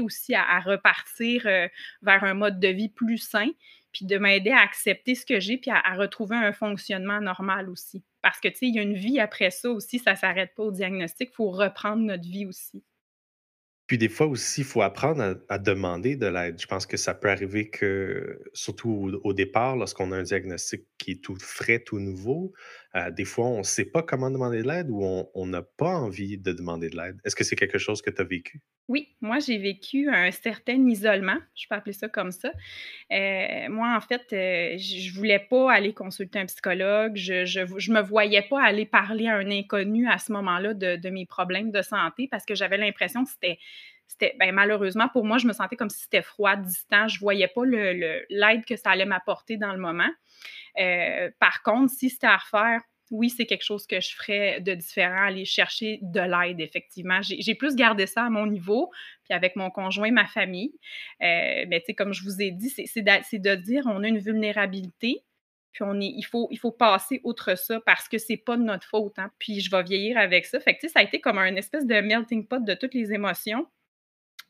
aussi 0.00 0.34
à, 0.34 0.60
repartir 0.60 1.46
euh, 1.46 1.68
vers 2.02 2.24
un 2.24 2.34
mode 2.34 2.60
de 2.60 2.68
vie 2.68 2.88
plus 2.88 3.18
sain, 3.18 3.48
puis 3.92 4.06
de 4.06 4.18
m'aider 4.18 4.50
à 4.50 4.60
accepter 4.60 5.14
ce 5.14 5.24
que 5.24 5.40
j'ai, 5.40 5.56
puis 5.56 5.70
à, 5.70 5.94
retrouver 5.94 6.36
un 6.36 6.52
fonctionnement 6.52 7.20
normal 7.20 7.68
aussi. 7.68 8.02
Parce 8.22 8.40
que, 8.40 8.48
tu 8.48 8.56
sais, 8.56 8.66
il 8.66 8.74
y 8.74 8.78
a 8.78 8.82
une 8.82 8.96
vie 8.96 9.20
après 9.20 9.50
ça 9.50 9.70
aussi, 9.70 9.98
ça 9.98 10.12
ne 10.12 10.16
s'arrête 10.16 10.54
pas 10.56 10.64
au 10.64 10.72
diagnostic, 10.72 11.30
il 11.32 11.34
faut 11.34 11.50
reprendre 11.50 12.02
notre 12.02 12.24
vie 12.24 12.46
aussi. 12.46 12.82
Puis 13.86 13.98
des 13.98 14.08
fois 14.08 14.26
aussi, 14.26 14.62
il 14.62 14.66
faut 14.66 14.80
apprendre 14.80 15.36
à, 15.48 15.58
demander 15.58 16.16
de 16.16 16.26
l'aide. 16.26 16.58
Je 16.58 16.66
pense 16.66 16.86
que 16.86 16.96
ça 16.96 17.12
peut 17.12 17.28
arriver 17.28 17.68
que, 17.68 18.40
surtout 18.54 19.20
au, 19.22 19.32
départ, 19.34 19.76
lorsqu'on 19.76 20.10
a 20.12 20.16
un 20.16 20.22
diagnostic 20.22 20.86
qui 20.96 21.12
est 21.12 21.22
tout 21.22 21.36
frais, 21.36 21.80
tout 21.80 21.98
nouveau, 21.98 22.54
euh, 22.96 23.10
des 23.10 23.24
fois, 23.24 23.46
on 23.46 23.58
ne 23.58 23.62
sait 23.64 23.84
pas 23.84 24.02
comment 24.02 24.30
demander 24.30 24.62
de 24.62 24.68
l'aide 24.68 24.88
ou 24.88 25.02
on 25.34 25.46
n'a 25.46 25.62
pas 25.62 25.96
envie 25.96 26.38
de 26.38 26.52
demander 26.52 26.90
de 26.90 26.96
l'aide. 26.96 27.20
Est-ce 27.24 27.34
que 27.34 27.42
c'est 27.42 27.56
quelque 27.56 27.78
chose 27.78 28.02
que 28.02 28.10
tu 28.10 28.20
as 28.20 28.24
vécu? 28.24 28.60
Oui, 28.86 29.16
moi, 29.20 29.38
j'ai 29.38 29.56
vécu 29.56 30.10
un 30.10 30.30
certain 30.30 30.86
isolement, 30.88 31.38
je 31.54 31.66
peux 31.68 31.74
appeler 31.74 31.94
ça 31.94 32.08
comme 32.08 32.30
ça. 32.30 32.52
Euh, 33.10 33.68
moi, 33.70 33.96
en 33.96 34.00
fait, 34.00 34.32
euh, 34.32 34.76
je 34.78 35.10
ne 35.10 35.16
voulais 35.16 35.38
pas 35.38 35.72
aller 35.72 35.94
consulter 35.94 36.38
un 36.38 36.46
psychologue. 36.46 37.16
Je 37.16 37.60
ne 37.60 37.94
me 37.94 38.02
voyais 38.02 38.42
pas 38.42 38.62
aller 38.62 38.84
parler 38.84 39.26
à 39.26 39.36
un 39.36 39.50
inconnu 39.50 40.06
à 40.08 40.18
ce 40.18 40.32
moment-là 40.32 40.74
de, 40.74 40.96
de 40.96 41.10
mes 41.10 41.24
problèmes 41.24 41.70
de 41.70 41.80
santé 41.80 42.28
parce 42.30 42.44
que 42.44 42.54
j'avais 42.54 42.76
l'impression 42.76 43.24
que 43.24 43.30
c'était 43.30 43.58
ben, 44.38 44.52
malheureusement 44.52 45.08
pour 45.08 45.24
moi, 45.24 45.38
je 45.38 45.46
me 45.46 45.52
sentais 45.52 45.76
comme 45.76 45.90
si 45.90 46.02
c'était 46.02 46.22
froid, 46.22 46.56
distant. 46.56 47.08
Je 47.08 47.16
ne 47.16 47.20
voyais 47.20 47.48
pas 47.48 47.64
l'aide 47.64 48.64
que 48.64 48.76
ça 48.76 48.90
allait 48.90 49.04
m'apporter 49.04 49.56
dans 49.56 49.72
le 49.72 49.78
moment. 49.78 50.10
Euh, 50.78 51.30
par 51.38 51.62
contre, 51.62 51.92
si 51.92 52.10
c'était 52.10 52.26
à 52.26 52.36
refaire, 52.36 52.80
oui, 53.10 53.30
c'est 53.30 53.46
quelque 53.46 53.64
chose 53.64 53.86
que 53.86 54.00
je 54.00 54.14
ferais 54.16 54.60
de 54.60 54.74
différent, 54.74 55.26
aller 55.26 55.44
chercher 55.44 55.98
de 56.02 56.20
l'aide, 56.20 56.60
effectivement. 56.60 57.20
J'ai 57.22 57.54
plus 57.54 57.76
gardé 57.76 58.06
ça 58.06 58.24
à 58.24 58.30
mon 58.30 58.46
niveau, 58.46 58.90
puis 59.24 59.34
avec 59.34 59.56
mon 59.56 59.70
conjoint, 59.70 60.10
ma 60.10 60.26
famille. 60.26 60.72
Euh, 61.22 61.64
mais 61.68 61.80
tu 61.80 61.86
sais, 61.86 61.94
comme 61.94 62.12
je 62.14 62.22
vous 62.24 62.40
ai 62.40 62.50
dit, 62.50 62.70
c'est 62.70 63.02
de, 63.02 63.54
dire 63.56 63.84
on 63.86 64.02
a 64.02 64.08
une 64.08 64.18
vulnérabilité, 64.18 65.22
puis 65.72 65.82
on 65.82 66.00
est, 66.00 66.12
il, 66.16 66.22
faut, 66.22 66.48
il 66.50 66.58
faut 66.58 66.72
passer 66.72 67.20
outre 67.24 67.56
ça 67.58 67.80
parce 67.80 68.08
que 68.08 68.16
c'est 68.16 68.36
pas 68.36 68.56
de 68.56 68.62
notre 68.62 68.86
faute. 68.86 69.18
Hein. 69.18 69.30
Puis 69.38 69.60
je 69.60 69.70
vais 69.70 69.82
vieillir 69.82 70.16
avec 70.16 70.46
ça. 70.46 70.60
Fait 70.60 70.76
que, 70.76 70.88
ça 70.88 71.00
a 71.00 71.02
été 71.02 71.20
comme 71.20 71.38
un 71.38 71.56
espèce 71.56 71.84
de 71.84 72.00
melting 72.00 72.46
pot 72.46 72.64
de 72.64 72.74
toutes 72.74 72.94
les 72.94 73.12
émotions 73.12 73.66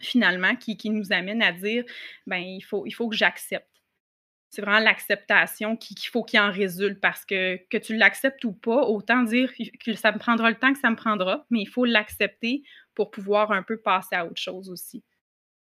finalement, 0.04 0.54
qui, 0.56 0.90
nous 0.90 1.12
amène 1.12 1.42
à 1.42 1.52
dire, 1.52 1.84
ben 2.26 2.38
il 2.38 2.62
faut, 2.62 2.86
il 2.86 2.92
faut 2.92 3.08
que 3.08 3.16
j'accepte. 3.16 3.68
C'est 4.50 4.62
vraiment 4.62 4.78
l'acceptation 4.78 5.76
qu'il 5.76 5.98
faut 6.08 6.22
qu'il 6.22 6.38
en 6.38 6.52
résulte 6.52 7.00
parce 7.00 7.24
que 7.24 7.56
que 7.68 7.76
tu 7.76 7.96
l'acceptes 7.96 8.44
ou 8.44 8.52
pas, 8.52 8.82
autant 8.82 9.22
dire 9.24 9.52
que 9.84 9.94
ça 9.94 10.12
me 10.12 10.18
prendra 10.18 10.48
le 10.48 10.56
temps 10.56 10.72
que 10.72 10.78
ça 10.78 10.90
me 10.90 10.96
prendra, 10.96 11.44
mais 11.50 11.60
il 11.60 11.68
faut 11.68 11.84
l'accepter 11.84 12.62
pour 12.94 13.10
pouvoir 13.10 13.50
un 13.50 13.64
peu 13.64 13.78
passer 13.78 14.14
à 14.14 14.26
autre 14.26 14.40
chose 14.40 14.70
aussi. 14.70 15.02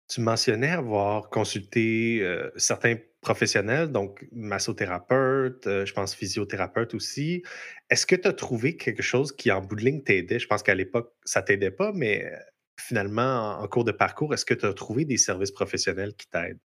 Tu 0.08 0.22
mentionnais 0.22 0.72
avoir 0.72 1.30
consulté 1.30 2.20
euh, 2.22 2.50
certains 2.58 2.96
professionnels, 3.22 3.92
donc 3.92 4.28
massothérapeute, 4.32 5.68
euh, 5.68 5.86
je 5.86 5.94
pense 5.94 6.16
physiothérapeute 6.16 6.94
aussi. 6.96 7.44
Est-ce 7.90 8.06
que 8.06 8.16
tu 8.16 8.28
as 8.28 8.34
trouvé 8.34 8.76
quelque 8.76 9.04
chose 9.04 9.32
qui, 9.32 9.52
en 9.52 9.62
bout 9.62 9.76
de 9.76 9.86
ligne, 9.86 10.04
t'aidait? 10.04 10.40
Je 10.40 10.48
pense 10.48 10.64
qu'à 10.64 10.76
l'époque, 10.76 11.14
ça 11.24 11.44
t'aidait 11.44 11.72
pas, 11.72 11.92
mais 11.94 12.26
euh, 12.26 12.38
finalement, 12.82 13.60
en, 13.60 13.68
cours 13.68 13.84
de 13.84 13.92
parcours, 13.92 14.34
est-ce 14.34 14.46
que 14.46 14.54
tu 14.54 14.66
as 14.66 14.74
trouvé 14.74 15.06
des 15.06 15.18
services 15.18 15.52
professionnels 15.52 16.14
qui 16.16 16.28
t'aident? 16.28 16.60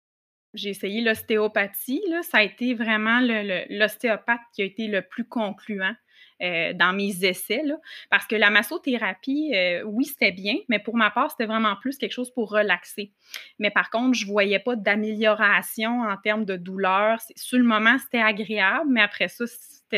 J'ai 0.54 0.70
essayé 0.70 1.00
l'ostéopathie. 1.00 2.02
Ça 2.22 2.38
a 2.38 2.42
été 2.42 2.74
vraiment 2.74 3.20
l'ostéopathe 3.70 4.40
qui 4.54 4.62
a 4.62 4.64
été 4.64 4.86
le 4.86 5.02
plus 5.02 5.24
concluant. 5.24 5.94
Euh, 6.42 6.72
dans 6.72 6.92
mes 6.92 7.24
essais, 7.24 7.62
parce 8.10 8.26
que 8.26 8.34
la 8.34 8.50
massothérapie, 8.50 9.52
euh, 9.54 9.84
oui, 9.84 10.06
c'était 10.06 10.32
bien, 10.32 10.56
mais 10.68 10.80
pour 10.80 10.96
ma 10.96 11.08
part, 11.12 11.30
c'était 11.30 11.46
vraiment 11.46 11.76
plus 11.76 11.98
quelque 11.98 12.12
chose 12.12 12.32
pour 12.32 12.50
relaxer. 12.50 13.12
Mais 13.60 13.70
par 13.70 13.90
contre, 13.90 14.14
je 14.14 14.26
ne 14.26 14.30
voyais 14.32 14.58
pas 14.58 14.74
d'amélioration 14.74 16.00
en 16.00 16.16
termes 16.16 16.44
de 16.44 16.56
douleur. 16.56 17.20
Sur 17.36 17.58
le 17.58 17.64
moment, 17.64 17.96
c'était 17.98 18.18
agréable, 18.18 18.90
mais 18.90 19.02
après 19.02 19.28
ça, 19.28 19.44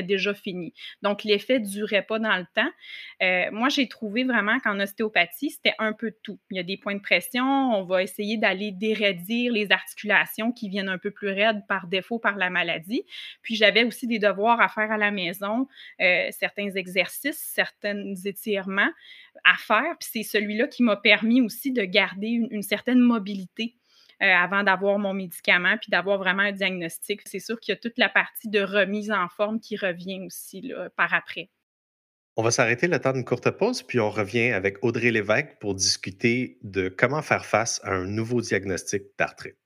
déjà 0.03 0.35
fini. 0.35 0.73
Donc, 1.03 1.25
l'effet 1.25 1.59
ne 1.59 1.67
durait 1.67 2.03
pas 2.03 2.19
dans 2.19 2.37
le 2.37 2.47
temps. 2.55 2.71
Euh, 3.23 3.51
moi, 3.53 3.69
j'ai 3.69 3.89
trouvé 3.89 4.25
vraiment 4.25 4.59
qu'en 4.61 4.81
ostéopathie, 4.81 5.51
c'était 5.51 5.75
un 5.79 5.93
peu 5.93 6.13
tout. 6.23 6.39
Il 6.51 6.57
y 6.57 6.61
a 6.61 6.63
des 6.63 6.77
points 6.77 6.95
de 6.95 7.01
pression, 7.01 7.45
on 7.45 7.85
va 7.85 8.03
essayer 8.03 8.37
d'aller 8.37 8.73
déraidir 8.73 9.53
les 9.53 9.71
articulations 9.73 10.53
qui 10.53 10.69
viennent 10.69 10.89
un 10.89 10.99
peu 10.99 11.11
plus 11.11 11.29
raides 11.29 11.63
par 11.69 11.87
défaut 11.87 12.19
par 12.19 12.37
la 12.37 12.51
maladie. 12.51 13.05
Puis, 13.43 13.57
j'avais 13.57 13.85
aussi 13.85 14.07
des 14.07 14.19
devoirs 14.19 14.61
à 14.61 14.69
faire 14.69 14.91
à 14.91 14.99
la 14.99 15.11
maison, 15.11 15.69
euh, 16.01 16.29
certains 16.31 16.71
exercices, 16.71 17.39
certains 17.55 18.15
étirements 18.25 18.91
à 19.45 19.55
faire. 19.57 19.97
Puis, 20.01 20.09
c'est 20.13 20.23
celui-là 20.23 20.69
qui 20.69 20.83
m'a 20.83 20.97
permis 20.97 21.41
aussi 21.41 21.73
de 21.73 21.83
garder 21.85 22.41
une 22.51 22.63
certaine 22.63 23.01
mobilité 23.01 23.75
euh, 24.23 24.27
avant 24.27 24.63
d'avoir 24.63 24.99
mon 24.99 25.15
médicament 25.15 25.77
puis 25.81 25.91
d'avoir 25.91 26.19
vraiment 26.19 26.43
un 26.43 26.53
diagnostic. 26.53 27.23
C'est 27.27 27.41
sûr 27.41 27.59
qu'il 27.61 27.73
y 27.73 27.77
a 27.77 27.81
toute 27.81 27.99
la 27.99 28.09
partie 28.09 28.49
de 28.49 28.61
remise 28.61 29.11
en 29.11 29.29
forme 29.29 29.61
qui 29.61 29.77
revient 29.77 30.21
aussi 30.25 30.73
par 30.97 31.15
après. 31.15 31.51
On 32.37 32.43
va 32.43 32.51
s'arrêter 32.51 32.89
le 32.89 32.99
temps 32.99 33.13
d'une 33.13 33.25
courte 33.25 33.51
pause, 33.51 33.85
puis 33.85 34.01
on 34.01 34.11
revient 34.11 34.51
avec 34.51 34.83
Audrey 34.83 35.13
Lévesque 35.13 35.57
pour 35.61 35.77
discuter 35.77 36.59
de 36.63 36.89
comment 36.89 37.23
faire 37.23 37.47
face 37.47 37.81
à 37.85 37.93
un 37.93 38.07
nouveau 38.07 38.41
diagnostic 38.41 39.05
d'arthrite. 39.17 39.57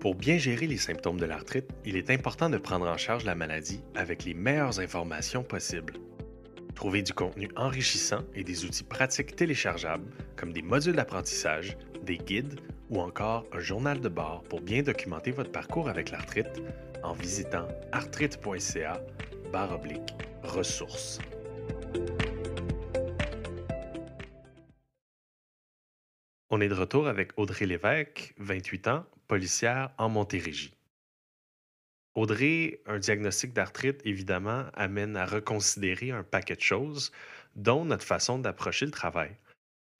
Pour 0.00 0.14
bien 0.14 0.38
gérer 0.38 0.68
les 0.68 0.76
symptômes 0.76 1.18
de 1.18 1.24
l'arthrite, 1.26 1.68
il 1.84 1.96
est 1.96 2.10
important 2.10 2.48
de 2.48 2.58
prendre 2.58 2.86
en 2.86 2.96
charge 2.96 3.24
la 3.24 3.34
maladie 3.34 3.80
avec 3.96 4.24
les 4.24 4.34
meilleures 4.34 4.78
informations 4.78 5.42
possibles. 5.42 5.94
Trouvez 6.78 7.02
du 7.02 7.12
contenu 7.12 7.48
enrichissant 7.56 8.22
et 8.36 8.44
des 8.44 8.64
outils 8.64 8.84
pratiques 8.84 9.34
téléchargeables 9.34 10.08
comme 10.36 10.52
des 10.52 10.62
modules 10.62 10.94
d'apprentissage, 10.94 11.76
des 12.04 12.18
guides 12.18 12.60
ou 12.88 13.00
encore 13.00 13.46
un 13.52 13.58
journal 13.58 14.00
de 14.00 14.08
bord 14.08 14.44
pour 14.44 14.60
bien 14.60 14.84
documenter 14.84 15.32
votre 15.32 15.50
parcours 15.50 15.88
avec 15.88 16.12
l'arthrite 16.12 16.62
en 17.02 17.14
visitant 17.14 17.66
arthrite.ca 17.90 19.02
ressources. 20.44 21.18
On 26.48 26.60
est 26.60 26.68
de 26.68 26.74
retour 26.74 27.08
avec 27.08 27.32
Audrey 27.36 27.66
Lévesque, 27.66 28.34
28 28.38 28.86
ans, 28.86 29.04
policière 29.26 29.90
en 29.98 30.08
Montérégie. 30.08 30.77
Audrey, 32.18 32.80
un 32.86 32.98
diagnostic 32.98 33.52
d'arthrite, 33.52 34.00
évidemment, 34.04 34.64
amène 34.74 35.16
à 35.16 35.24
reconsidérer 35.24 36.10
un 36.10 36.24
paquet 36.24 36.56
de 36.56 36.60
choses, 36.60 37.12
dont 37.54 37.84
notre 37.84 38.04
façon 38.04 38.40
d'approcher 38.40 38.86
le 38.86 38.90
travail. 38.90 39.36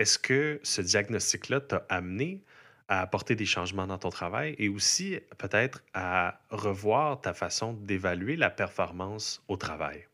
Est-ce 0.01 0.19
que 0.19 0.59
ce 0.65 0.83
diagnostic-là 0.83 1.61
t'a 1.61 1.87
amené 1.89 2.43
à 2.89 3.03
apporter 3.03 3.37
des 3.37 3.47
changements 3.47 3.87
dans 3.87 3.99
ton 3.99 4.11
travail 4.11 4.57
et 4.59 4.69
aussi 4.69 5.21
peut-être 5.39 5.85
à 5.95 6.41
revoir 6.51 7.21
ta 7.21 7.35
façon 7.35 7.75
d'évaluer 7.75 8.35
la 8.35 8.51
performance 8.51 9.45
au 9.47 9.57
travail? 9.57 10.09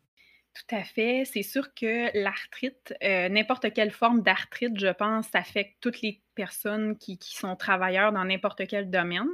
Tout 0.52 0.76
à 0.76 0.84
fait. 0.84 1.24
C'est 1.24 1.42
sûr 1.42 1.74
que 1.74 2.10
l'arthrite, 2.22 2.94
euh, 3.02 3.30
n'importe 3.30 3.72
quelle 3.72 3.90
forme 3.90 4.20
d'arthrite, 4.22 4.78
je 4.78 4.92
pense, 4.92 5.34
affecte 5.34 5.76
toutes 5.80 6.02
les 6.02 6.20
personnes 6.34 6.96
qui, 6.98 7.18
sont 7.20 7.56
travailleurs 7.56 8.12
dans 8.12 8.24
n'importe 8.24 8.66
quel 8.66 8.90
domaine. 8.90 9.28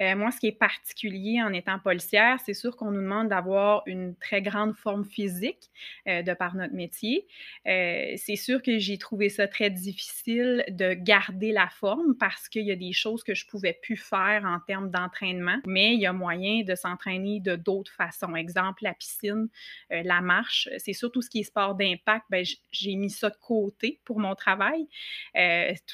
Euh, 0.00 0.16
moi, 0.16 0.30
ce 0.30 0.40
qui 0.40 0.46
est 0.46 0.58
particulier 0.58 1.42
en 1.42 1.52
étant 1.52 1.78
policière, 1.78 2.38
c'est 2.44 2.54
sûr 2.54 2.76
qu'on 2.76 2.90
nous 2.90 3.02
demande 3.02 3.28
d'avoir 3.28 3.82
une 3.86 4.16
très 4.16 4.40
grande 4.40 4.74
forme 4.74 5.04
physique 5.04 5.70
euh, 6.08 6.22
de 6.22 6.32
par 6.32 6.54
notre 6.54 6.72
métier. 6.72 7.26
Euh, 7.66 8.14
c'est 8.16 8.36
sûr 8.36 8.62
que 8.62 8.78
j'ai 8.78 8.96
trouvé 8.96 9.28
ça 9.28 9.46
très 9.46 9.68
difficile 9.68 10.64
de 10.68 10.94
garder 10.94 11.52
la 11.52 11.68
forme 11.68 12.16
parce 12.18 12.48
qu'il 12.48 12.64
y 12.64 12.72
a 12.72 12.76
des 12.76 12.92
choses 12.92 13.22
que 13.22 13.34
je 13.34 13.46
pouvais 13.46 13.78
plus 13.82 13.96
faire 13.96 14.44
en 14.46 14.58
termes 14.60 14.90
d'entraînement, 14.90 15.58
mais 15.66 15.94
il 15.94 16.00
y 16.00 16.06
a 16.06 16.12
moyen 16.12 16.62
de 16.62 16.74
s'entraîner 16.74 17.40
de 17.40 17.56
d'autres 17.56 17.92
façons. 17.92 18.34
Exemple, 18.34 18.84
la 18.84 18.94
piscine, 18.94 19.48
la 19.90 20.20
marche. 20.20 20.68
C'est 20.78 20.92
surtout 20.92 21.20
ce 21.20 21.28
qui 21.28 21.40
est 21.40 21.44
sport 21.44 21.74
d'impact. 21.74 22.24
Ben, 22.30 22.44
j'ai 22.70 22.94
mis 22.94 23.10
ça 23.10 23.28
de 23.28 23.36
côté 23.36 24.00
pour 24.04 24.18
mon 24.18 24.34
travail. 24.34 24.86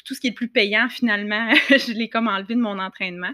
tout 0.05 0.15
ce 0.15 0.21
qui 0.21 0.29
est 0.29 0.36
plus 0.37 0.49
payant 0.49 0.89
finalement, 0.89 1.51
je 1.71 1.93
l'ai 1.93 2.09
comme 2.09 2.29
enlevé 2.29 2.55
de 2.55 2.61
mon 2.61 2.79
entraînement, 2.79 3.33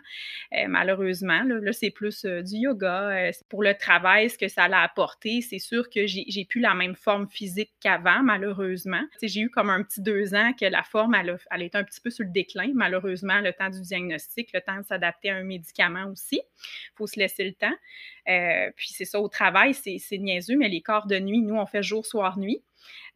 euh, 0.54 0.64
malheureusement. 0.68 1.42
Là, 1.42 1.72
c'est 1.72 1.90
plus 1.90 2.24
euh, 2.24 2.40
du 2.40 2.56
yoga. 2.56 3.10
Euh, 3.10 3.30
pour 3.50 3.62
le 3.62 3.74
travail, 3.74 4.30
ce 4.30 4.38
que 4.38 4.48
ça 4.48 4.68
l'a 4.68 4.80
apporté, 4.80 5.42
c'est 5.42 5.58
sûr 5.58 5.90
que 5.90 6.06
j'ai 6.06 6.46
plus 6.46 6.60
la 6.60 6.74
même 6.74 6.94
forme 6.94 7.28
physique 7.28 7.72
qu'avant, 7.80 8.22
malheureusement. 8.22 9.02
J'ai 9.20 9.40
eu 9.40 9.50
comme 9.50 9.68
un 9.68 9.82
petit 9.82 10.00
deux 10.00 10.34
ans 10.34 10.52
que 10.58 10.64
la 10.64 10.82
forme, 10.82 11.14
elle, 11.14 11.36
elle 11.50 11.62
est 11.62 11.74
un 11.74 11.84
petit 11.84 12.00
peu 12.00 12.08
sur 12.08 12.24
le 12.24 12.30
déclin, 12.30 12.70
malheureusement, 12.74 13.40
le 13.40 13.52
temps 13.52 13.68
du 13.68 13.80
diagnostic, 13.80 14.50
le 14.54 14.60
temps 14.60 14.78
de 14.78 14.84
s'adapter 14.84 15.30
à 15.30 15.36
un 15.36 15.44
médicament 15.44 16.06
aussi. 16.06 16.40
Il 16.40 16.96
faut 16.96 17.06
se 17.06 17.18
laisser 17.18 17.44
le 17.44 17.52
temps. 17.52 18.72
puis 18.76 18.88
c'est 18.92 19.04
ça, 19.04 19.20
au 19.20 19.28
travail, 19.28 19.74
c'est 19.74 20.18
niaiseux, 20.18 20.56
mais 20.56 20.68
les 20.68 20.80
corps 20.80 21.06
de 21.06 21.18
nuit, 21.18 21.42
nous, 21.42 21.56
on 21.56 21.66
fait 21.66 21.82
jour, 21.82 22.06
soir, 22.06 22.38
nuit. 22.38 22.62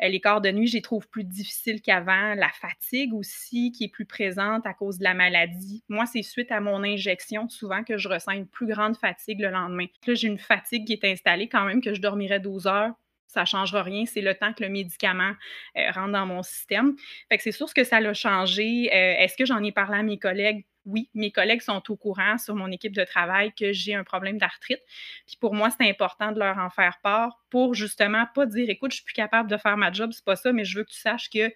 Euh, 0.02 0.08
les 0.08 0.20
corps 0.20 0.40
de 0.40 0.50
nuit, 0.50 0.66
je 0.66 0.74
les 0.74 0.82
trouve 0.82 1.08
plus 1.08 1.24
difficiles 1.24 1.80
qu'avant. 1.80 2.34
La 2.34 2.50
fatigue 2.50 3.14
aussi, 3.14 3.72
qui 3.72 3.84
est 3.84 3.88
plus 3.88 4.06
présente 4.06 4.66
à 4.66 4.74
cause 4.74 4.98
de 4.98 5.04
la 5.04 5.14
maladie. 5.14 5.84
Moi, 5.88 6.06
c'est 6.06 6.22
suite 6.22 6.52
à 6.52 6.60
mon 6.60 6.82
injection, 6.82 7.48
souvent, 7.48 7.84
que 7.84 7.98
je 7.98 8.08
ressens 8.08 8.32
une 8.32 8.48
plus 8.48 8.66
grande 8.66 8.96
fatigue 8.96 9.40
le 9.40 9.50
lendemain. 9.50 9.86
Là, 10.06 10.14
j'ai 10.14 10.28
une 10.28 10.38
fatigue 10.38 10.86
qui 10.86 10.92
est 10.92 11.04
installée 11.04 11.48
quand 11.48 11.64
même, 11.64 11.80
que 11.80 11.94
je 11.94 12.00
dormirais 12.00 12.40
12 12.40 12.66
heures 12.66 12.92
ça 13.36 13.42
ne 13.42 13.46
changera 13.46 13.82
rien. 13.82 14.04
C'est 14.06 14.22
le 14.22 14.34
temps 14.34 14.52
que 14.52 14.64
le 14.64 14.70
médicament 14.70 15.32
euh, 15.76 15.90
rentre 15.90 16.12
dans 16.12 16.26
mon 16.26 16.42
système. 16.42 16.96
Fait 17.28 17.36
que 17.36 17.42
c'est 17.42 17.52
sûr 17.52 17.72
que 17.72 17.84
ça 17.84 18.00
l'a 18.00 18.14
changé. 18.14 18.88
Euh, 18.92 19.14
est-ce 19.18 19.36
que 19.36 19.44
j'en 19.44 19.62
ai 19.62 19.72
parlé 19.72 19.98
à 19.98 20.02
mes 20.02 20.18
collègues? 20.18 20.64
Oui, 20.86 21.10
mes 21.14 21.32
collègues 21.32 21.62
sont 21.62 21.82
au 21.90 21.96
courant 21.96 22.38
sur 22.38 22.54
mon 22.54 22.70
équipe 22.70 22.94
de 22.94 23.02
travail 23.04 23.52
que 23.52 23.72
j'ai 23.72 23.94
un 23.94 24.04
problème 24.04 24.38
d'arthrite. 24.38 24.80
Puis 25.26 25.36
pour 25.40 25.52
moi, 25.52 25.68
c'est 25.70 25.88
important 25.88 26.30
de 26.30 26.38
leur 26.38 26.58
en 26.58 26.70
faire 26.70 26.98
part 27.02 27.42
pour 27.50 27.74
justement 27.74 28.24
pas 28.34 28.46
dire 28.46 28.70
écoute, 28.70 28.92
je 28.92 28.96
suis 28.98 29.04
plus 29.04 29.12
capable 29.14 29.50
de 29.50 29.56
faire 29.56 29.76
ma 29.76 29.90
job, 29.90 30.12
c'est 30.12 30.24
pas 30.24 30.36
ça, 30.36 30.52
mais 30.52 30.64
je 30.64 30.78
veux 30.78 30.84
que 30.84 30.90
tu 30.90 30.98
saches 31.00 31.28
que 31.28 31.52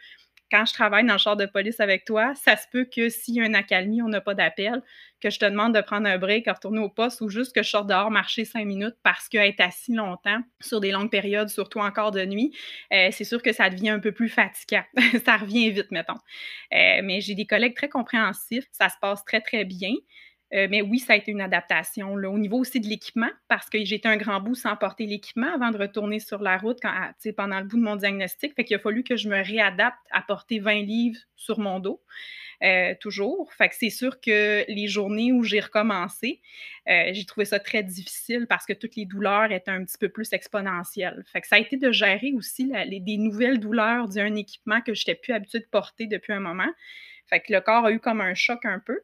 quand 0.50 0.64
je 0.66 0.72
travaille 0.72 1.06
dans 1.06 1.14
le 1.14 1.18
char 1.18 1.36
de 1.36 1.46
police 1.46 1.80
avec 1.80 2.04
toi, 2.04 2.34
ça 2.34 2.56
se 2.56 2.66
peut 2.70 2.84
que 2.84 3.08
s'il 3.08 3.34
y 3.36 3.40
a 3.40 3.46
une 3.46 3.54
accalmie, 3.54 4.02
on 4.02 4.08
n'a 4.08 4.20
pas 4.20 4.34
d'appel, 4.34 4.82
que 5.20 5.30
je 5.30 5.38
te 5.38 5.44
demande 5.44 5.74
de 5.74 5.80
prendre 5.80 6.08
un 6.08 6.18
break, 6.18 6.48
à 6.48 6.54
retourner 6.54 6.80
au 6.80 6.88
poste 6.88 7.20
ou 7.20 7.28
juste 7.28 7.54
que 7.54 7.62
je 7.62 7.68
sorte 7.68 7.88
dehors 7.88 8.10
marcher 8.10 8.44
cinq 8.44 8.64
minutes 8.64 8.96
parce 9.02 9.28
qu'être 9.28 9.60
assis 9.60 9.94
longtemps 9.94 10.40
sur 10.60 10.80
des 10.80 10.90
longues 10.90 11.10
périodes, 11.10 11.48
surtout 11.48 11.78
encore 11.78 12.10
de 12.10 12.24
nuit, 12.24 12.56
euh, 12.92 13.08
c'est 13.12 13.24
sûr 13.24 13.42
que 13.42 13.52
ça 13.52 13.70
devient 13.70 13.90
un 13.90 14.00
peu 14.00 14.12
plus 14.12 14.28
fatigant. 14.28 14.84
ça 15.24 15.36
revient 15.36 15.70
vite, 15.70 15.90
mettons. 15.90 16.14
Euh, 16.72 17.00
mais 17.02 17.20
j'ai 17.20 17.34
des 17.34 17.46
collègues 17.46 17.76
très 17.76 17.88
compréhensifs, 17.88 18.64
ça 18.72 18.88
se 18.88 18.96
passe 19.00 19.24
très, 19.24 19.40
très 19.40 19.64
bien. 19.64 19.92
Euh, 20.52 20.66
mais 20.70 20.82
oui, 20.82 20.98
ça 20.98 21.12
a 21.12 21.16
été 21.16 21.30
une 21.30 21.40
adaptation. 21.40 22.12
Au 22.12 22.38
niveau 22.38 22.58
aussi 22.58 22.80
de 22.80 22.88
l'équipement, 22.88 23.30
parce 23.48 23.70
que 23.70 23.84
j'étais 23.84 24.08
un 24.08 24.16
grand 24.16 24.40
bout 24.40 24.54
sans 24.54 24.76
porter 24.76 25.06
l'équipement 25.06 25.52
avant 25.54 25.70
de 25.70 25.78
retourner 25.78 26.18
sur 26.18 26.40
la 26.40 26.58
route 26.58 26.78
pendant 27.36 27.60
le 27.60 27.66
bout 27.66 27.76
de 27.76 27.82
mon 27.82 27.96
diagnostic. 27.96 28.54
Fait 28.54 28.64
qu'il 28.64 28.76
a 28.76 28.80
fallu 28.80 29.04
que 29.04 29.16
je 29.16 29.28
me 29.28 29.44
réadapte 29.44 29.98
à 30.10 30.22
porter 30.22 30.58
20 30.58 30.82
livres 30.82 31.20
sur 31.36 31.58
mon 31.58 31.78
dos. 31.78 32.02
Euh, 32.62 32.94
toujours. 33.00 33.50
Fait 33.54 33.70
que 33.70 33.74
c'est 33.74 33.88
sûr 33.88 34.20
que 34.20 34.66
les 34.68 34.86
journées 34.86 35.32
où 35.32 35.42
j'ai 35.44 35.60
recommencé, 35.60 36.42
euh, 36.88 37.08
j'ai 37.12 37.24
trouvé 37.24 37.46
ça 37.46 37.58
très 37.58 37.82
difficile 37.82 38.46
parce 38.46 38.66
que 38.66 38.74
toutes 38.74 38.96
les 38.96 39.06
douleurs 39.06 39.50
étaient 39.50 39.70
un 39.70 39.82
petit 39.82 39.96
peu 39.96 40.10
plus 40.10 40.30
exponentielles. 40.34 41.24
Fait 41.32 41.40
que 41.40 41.46
ça 41.46 41.56
a 41.56 41.58
été 41.58 41.78
de 41.78 41.90
gérer 41.90 42.32
aussi 42.34 42.70
des 42.86 43.16
nouvelles 43.16 43.60
douleurs 43.60 44.08
d'un 44.08 44.34
équipement 44.34 44.82
que 44.82 44.92
je 44.92 45.00
n'étais 45.00 45.14
plus 45.14 45.32
habituée 45.32 45.60
de 45.60 45.68
porter 45.70 46.06
depuis 46.06 46.34
un 46.34 46.40
moment. 46.40 46.70
Fait 47.28 47.40
que 47.40 47.50
le 47.50 47.62
corps 47.62 47.86
a 47.86 47.92
eu 47.92 48.00
comme 48.00 48.20
un 48.20 48.34
choc 48.34 48.66
un 48.66 48.78
peu. 48.78 49.00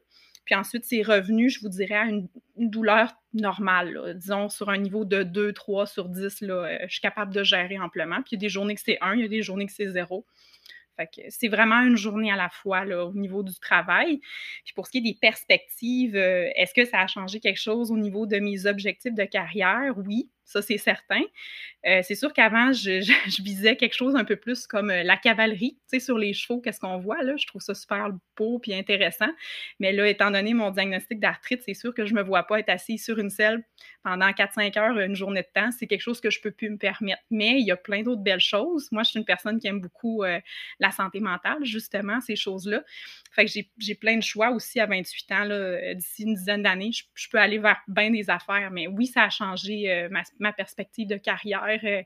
Puis 0.47 0.55
ensuite, 0.55 0.85
c'est 0.85 1.01
revenu, 1.01 1.49
je 1.49 1.59
vous 1.59 1.67
dirais, 1.67 1.95
à 1.95 2.05
une, 2.05 2.29
douleur 2.55 3.13
normale, 3.33 4.15
disons 4.15 4.47
sur 4.47 4.69
un 4.69 4.77
niveau 4.77 5.03
de 5.03 5.21
2, 5.21 5.51
3 5.51 5.85
sur 5.85 6.07
10. 6.07 6.41
Là, 6.41 6.53
euh, 6.53 6.77
je 6.87 6.93
suis 6.93 7.01
capable 7.01 7.33
de 7.33 7.43
gérer 7.43 7.77
amplement. 7.77 8.15
Puis 8.21 8.29
il 8.31 8.35
y 8.35 8.37
a 8.37 8.39
des 8.39 8.49
journées 8.49 8.73
que 8.73 8.81
c'est 8.81 8.97
1, 9.01 9.15
il 9.15 9.21
y 9.21 9.25
a 9.25 9.27
des 9.27 9.43
journées 9.43 9.67
que 9.67 9.73
c'est 9.73 9.89
0. 9.89 10.25
Fait 10.95 11.07
que 11.07 11.21
c'est 11.29 11.49
vraiment 11.49 11.81
une 11.81 11.97
journée 11.97 12.31
à 12.31 12.37
la 12.37 12.49
fois 12.49 12.85
là, 12.85 13.05
au 13.05 13.13
niveau 13.13 13.43
du 13.43 13.53
travail. 13.59 14.19
Puis 14.63 14.73
pour 14.73 14.87
ce 14.87 14.91
qui 14.93 14.99
est 14.99 15.01
des 15.01 15.17
perspectives, 15.19 16.15
euh, 16.15 16.49
est-ce 16.55 16.73
que 16.73 16.85
ça 16.85 17.01
a 17.01 17.07
changé 17.07 17.41
quelque 17.41 17.59
chose 17.59 17.91
au 17.91 17.97
niveau 17.97 18.25
de 18.25 18.39
mes 18.39 18.65
objectifs 18.65 19.13
de 19.13 19.25
carrière? 19.25 19.93
Oui, 19.97 20.29
ça 20.47 20.61
c'est 20.61 20.77
certain. 20.77 21.21
Euh, 21.85 22.01
c'est 22.03 22.15
sûr 22.15 22.33
qu'avant, 22.33 22.71
je, 22.73 23.41
visais 23.41 23.75
quelque 23.75 23.95
chose 23.95 24.15
un 24.15 24.25
peu 24.25 24.35
plus 24.35 24.65
comme 24.65 24.89
euh, 24.89 25.03
la 25.03 25.15
cavalerie, 25.15 25.77
tu 25.83 25.99
sais, 25.99 25.99
sur 25.99 26.17
les 26.17 26.33
chevaux, 26.33 26.59
qu'est-ce 26.59 26.79
qu'on 26.79 26.97
voit 26.97 27.21
là. 27.21 27.35
Je 27.37 27.45
trouve 27.45 27.61
ça 27.61 27.75
super 27.75 28.09
beau 28.35 28.59
puis 28.59 28.73
intéressant. 28.73 29.29
Mais 29.79 29.91
là, 29.93 30.07
étant 30.07 30.31
donné 30.31 30.53
mon 30.53 30.71
diagnostic 30.71 31.19
d'arthrite, 31.19 31.61
c'est 31.65 31.73
sûr 31.73 31.93
que 31.93 32.05
je 32.05 32.13
me 32.13 32.23
vois 32.23 32.43
pas 32.43 32.59
être 32.59 32.69
assis 32.69 32.97
sur 32.97 33.19
une 33.19 33.29
selle 33.29 33.63
pendant 34.03 34.29
4-5 34.29 34.77
heures 34.79 34.99
une 34.99 35.15
journée 35.15 35.41
de 35.41 35.47
temps. 35.53 35.69
C'est 35.71 35.85
quelque 35.85 36.01
chose 36.01 36.19
que 36.19 36.29
je 36.29 36.41
peux 36.41 36.51
plus 36.51 36.69
me 36.69 36.77
permettre. 36.77 37.21
Mais 37.29 37.59
il 37.59 37.65
y 37.65 37.71
a 37.71 37.77
plein 37.77 38.01
d'autres 38.01 38.23
belles 38.23 38.39
choses. 38.39 38.89
Moi, 38.91 39.03
je 39.03 39.11
suis 39.11 39.19
une 39.19 39.25
personne 39.25 39.59
qui 39.59 39.67
aime 39.67 39.81
beaucoup 39.81 40.23
euh, 40.23 40.39
la 40.79 40.91
santé 40.91 41.19
mentale, 41.19 41.63
justement, 41.63 42.19
ces 42.21 42.35
choses-là. 42.35 42.83
Fait 43.31 43.45
que 43.45 43.51
j'ai 43.77 43.95
plein 43.95 44.17
de 44.17 44.23
choix 44.23 44.51
aussi 44.51 44.79
à 44.79 44.85
28 44.85 45.31
ans. 45.31 45.93
D'ici 45.95 46.23
une 46.23 46.35
dizaine 46.35 46.63
d'années, 46.63 46.91
je, 47.13 47.29
peux 47.29 47.37
aller 47.37 47.59
vers 47.59 47.81
bien 47.87 48.09
des 48.09 48.29
affaires. 48.29 48.71
Mais 48.71 48.87
oui, 48.87 49.07
ça 49.07 49.23
a 49.23 49.29
changé 49.29 50.07
ma 50.09 50.23
ma 50.39 50.53
perspective 50.53 51.07
de 51.07 51.17
carrière. 51.17 51.79
Euh, 51.83 52.01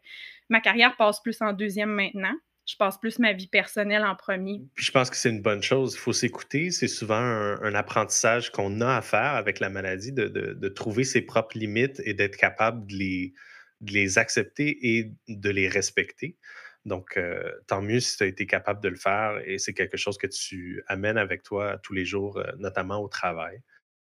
ma 0.50 0.62
carrière 0.62 0.96
passe 0.98 1.22
plus 1.22 1.42
en 1.42 1.54
deuxième 1.54 1.92
maintenant. 1.92 2.36
Je 2.68 2.76
passe 2.78 3.00
plus 3.00 3.20
ma 3.20 3.34
vie 3.34 3.48
personnelle 3.48 4.04
en 4.06 4.16
premier. 4.16 4.62
Puis 4.76 4.86
je 4.86 4.92
pense 4.92 5.10
que 5.10 5.16
c'est 5.16 5.30
une 5.30 5.42
bonne 5.42 5.64
chose. 5.64 5.96
Il 5.96 6.00
faut 6.00 6.14
s'écouter. 6.14 6.72
C'est 6.72 6.88
souvent 6.88 7.16
un, 7.16 7.76
apprentissage 7.76 8.52
qu'on 8.52 8.82
a 8.82 8.96
à 8.96 9.02
faire 9.02 9.34
avec 9.36 9.60
la 9.60 9.70
maladie, 9.70 10.12
de, 10.14 10.68
trouver 10.70 11.04
ses 11.04 11.22
propres 11.22 11.58
limites 11.58 12.02
et 12.06 12.14
d'être 12.14 12.38
capable 12.38 12.86
de 12.88 12.94
les, 12.96 13.34
les 13.82 14.18
accepter 14.18 14.78
et 14.82 15.12
de 15.28 15.50
les 15.50 15.68
respecter. 15.68 16.38
Donc, 16.86 17.18
euh, 17.18 17.52
tant 17.68 17.82
mieux 17.82 18.00
si 18.00 18.18
tu 18.18 18.24
as 18.24 18.28
été 18.28 18.46
capable 18.46 18.82
de 18.82 18.90
le 18.90 18.96
faire 18.96 19.40
et 19.46 19.58
c'est 19.58 19.74
quelque 19.74 19.98
chose 19.98 20.18
que 20.18 20.28
tu 20.28 20.84
amènes 20.88 21.18
avec 21.18 21.44
toi 21.44 21.78
tous 21.84 21.94
les 21.94 22.06
jours, 22.06 22.38
euh, 22.38 22.52
notamment 22.58 23.00
au 23.00 23.08
travail. 23.08 23.62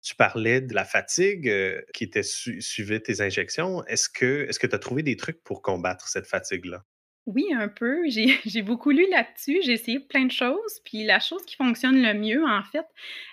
Tu 0.08 0.16
parlais 0.16 0.62
de 0.62 0.74
la 0.74 0.86
fatigue 0.86 1.50
euh, 1.50 1.82
qui 1.94 2.06
était 2.06 2.24
suivait 2.24 3.02
tes 3.02 3.20
injections. 3.20 3.84
Est-ce 3.88 4.08
que 4.08 4.68
tu 4.68 4.74
as 4.74 4.80
trouvé 4.80 5.04
des 5.04 5.18
trucs 5.18 5.44
pour 5.44 5.62
combattre 5.62 6.08
cette 6.08 6.28
fatigue-là? 6.28 6.86
Oui, 7.26 7.46
un 7.54 7.68
peu. 7.68 8.04
J'ai 8.46 8.62
beaucoup 8.62 8.92
lu 8.92 9.06
là-dessus. 9.12 9.60
J'ai 9.62 9.74
essayé 9.74 10.00
plein 10.00 10.24
de 10.24 10.32
choses. 10.32 10.80
Puis 10.86 11.04
la 11.04 11.20
chose 11.20 11.44
qui 11.46 11.58
fonctionne 11.58 12.02
le 12.02 12.14
mieux, 12.14 12.46
en 12.46 12.64
fait, 12.64 12.86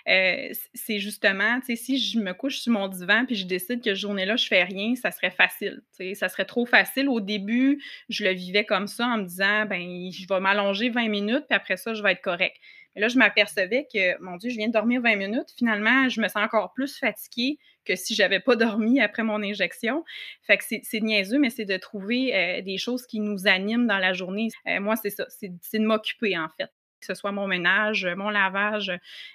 euh, 0.09 0.53
c'est 0.73 0.99
justement, 0.99 1.61
tu 1.61 1.67
sais, 1.67 1.75
si 1.81 1.97
je 1.97 2.19
me 2.19 2.33
couche 2.33 2.57
sur 2.57 2.73
mon 2.73 2.89
divan 2.89 3.25
puis 3.25 3.35
je 3.35 3.47
décide 3.47 3.81
que 3.81 3.95
ce 3.95 4.01
journée-là, 4.01 4.35
je 4.35 4.47
fais 4.47 4.65
rien, 4.65 4.95
ça 4.95 5.11
serait 5.11 5.31
facile. 5.31 5.81
Tu 5.97 6.09
sais, 6.09 6.13
ça 6.13 6.27
serait 6.27 6.43
trop 6.43 6.65
facile. 6.65 7.07
Au 7.07 7.21
début, 7.21 7.81
je 8.09 8.25
le 8.25 8.31
vivais 8.31 8.65
comme 8.65 8.87
ça 8.87 9.07
en 9.07 9.19
me 9.19 9.23
disant, 9.23 9.65
ben, 9.65 10.11
je 10.11 10.27
vais 10.27 10.39
m'allonger 10.41 10.89
20 10.89 11.07
minutes 11.07 11.45
puis 11.47 11.55
après 11.55 11.77
ça, 11.77 11.93
je 11.93 12.03
vais 12.03 12.11
être 12.11 12.21
correct. 12.21 12.57
Et 12.95 13.01
là, 13.01 13.07
je 13.07 13.17
m'apercevais 13.17 13.87
que, 13.91 14.21
mon 14.21 14.37
Dieu, 14.37 14.49
je 14.49 14.57
viens 14.57 14.67
de 14.67 14.73
dormir 14.73 15.01
20 15.01 15.15
minutes. 15.15 15.53
Finalement, 15.57 16.07
je 16.09 16.21
me 16.21 16.27
sens 16.27 16.43
encore 16.43 16.73
plus 16.73 16.97
fatiguée 16.97 17.57
que 17.83 17.95
si 17.95 18.15
j'avais 18.15 18.39
pas 18.39 18.55
dormi 18.55 19.01
après 19.01 19.23
mon 19.23 19.43
injection. 19.43 20.03
Fait 20.43 20.57
que 20.57 20.63
c'est 20.63 21.01
niaiseux, 21.01 21.39
mais 21.39 21.49
c'est 21.49 21.65
de 21.65 21.77
trouver 21.77 22.35
euh, 22.35 22.61
des 22.61 22.77
choses 22.77 23.05
qui 23.05 23.19
nous 23.19 23.47
animent 23.47 23.87
dans 23.87 23.99
la 23.99 24.13
journée. 24.13 24.49
Euh, 24.67 24.79
moi, 24.79 24.95
c'est 24.95 25.09
ça, 25.09 25.25
c'est 25.29 25.49
de 25.49 25.85
m'occuper, 25.85 26.37
en 26.37 26.47
fait 26.57 26.71
que 27.05 27.13
ce 27.13 27.19
soit 27.19 27.31
mon 27.31 27.47
ménage, 27.47 28.07
mon 28.17 28.29
lavage, 28.29 28.91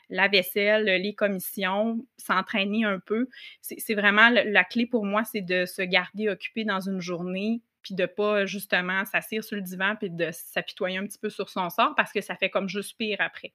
la 0.08 0.26
vaisselle, 0.26 0.84
les 0.84 1.14
commissions, 1.14 2.04
s'entraîner 2.16 2.84
un 2.84 2.98
peu. 2.98 3.28
C'est 3.60 3.94
vraiment 3.94 4.28
la 4.28 4.64
clé 4.64 4.86
pour 4.86 5.04
moi, 5.04 5.22
c'est 5.24 5.40
de 5.40 5.66
se 5.66 5.82
garder 5.82 6.28
occupé 6.28 6.64
dans 6.64 6.80
une 6.80 7.00
journée 7.00 7.62
puis 7.82 7.94
de 7.94 8.06
pas 8.06 8.46
justement 8.46 9.04
s'asseoir 9.04 9.42
sur 9.42 9.56
le 9.56 9.62
divan 9.62 9.94
puis 9.96 10.10
de 10.10 10.30
s'apitoyer 10.32 10.98
un 10.98 11.06
petit 11.06 11.18
peu 11.18 11.30
sur 11.30 11.48
son 11.48 11.70
sort 11.70 11.94
parce 11.96 12.12
que 12.12 12.20
ça 12.20 12.36
fait 12.36 12.50
comme 12.50 12.68
juste 12.68 12.96
pire 12.96 13.18
après. 13.20 13.52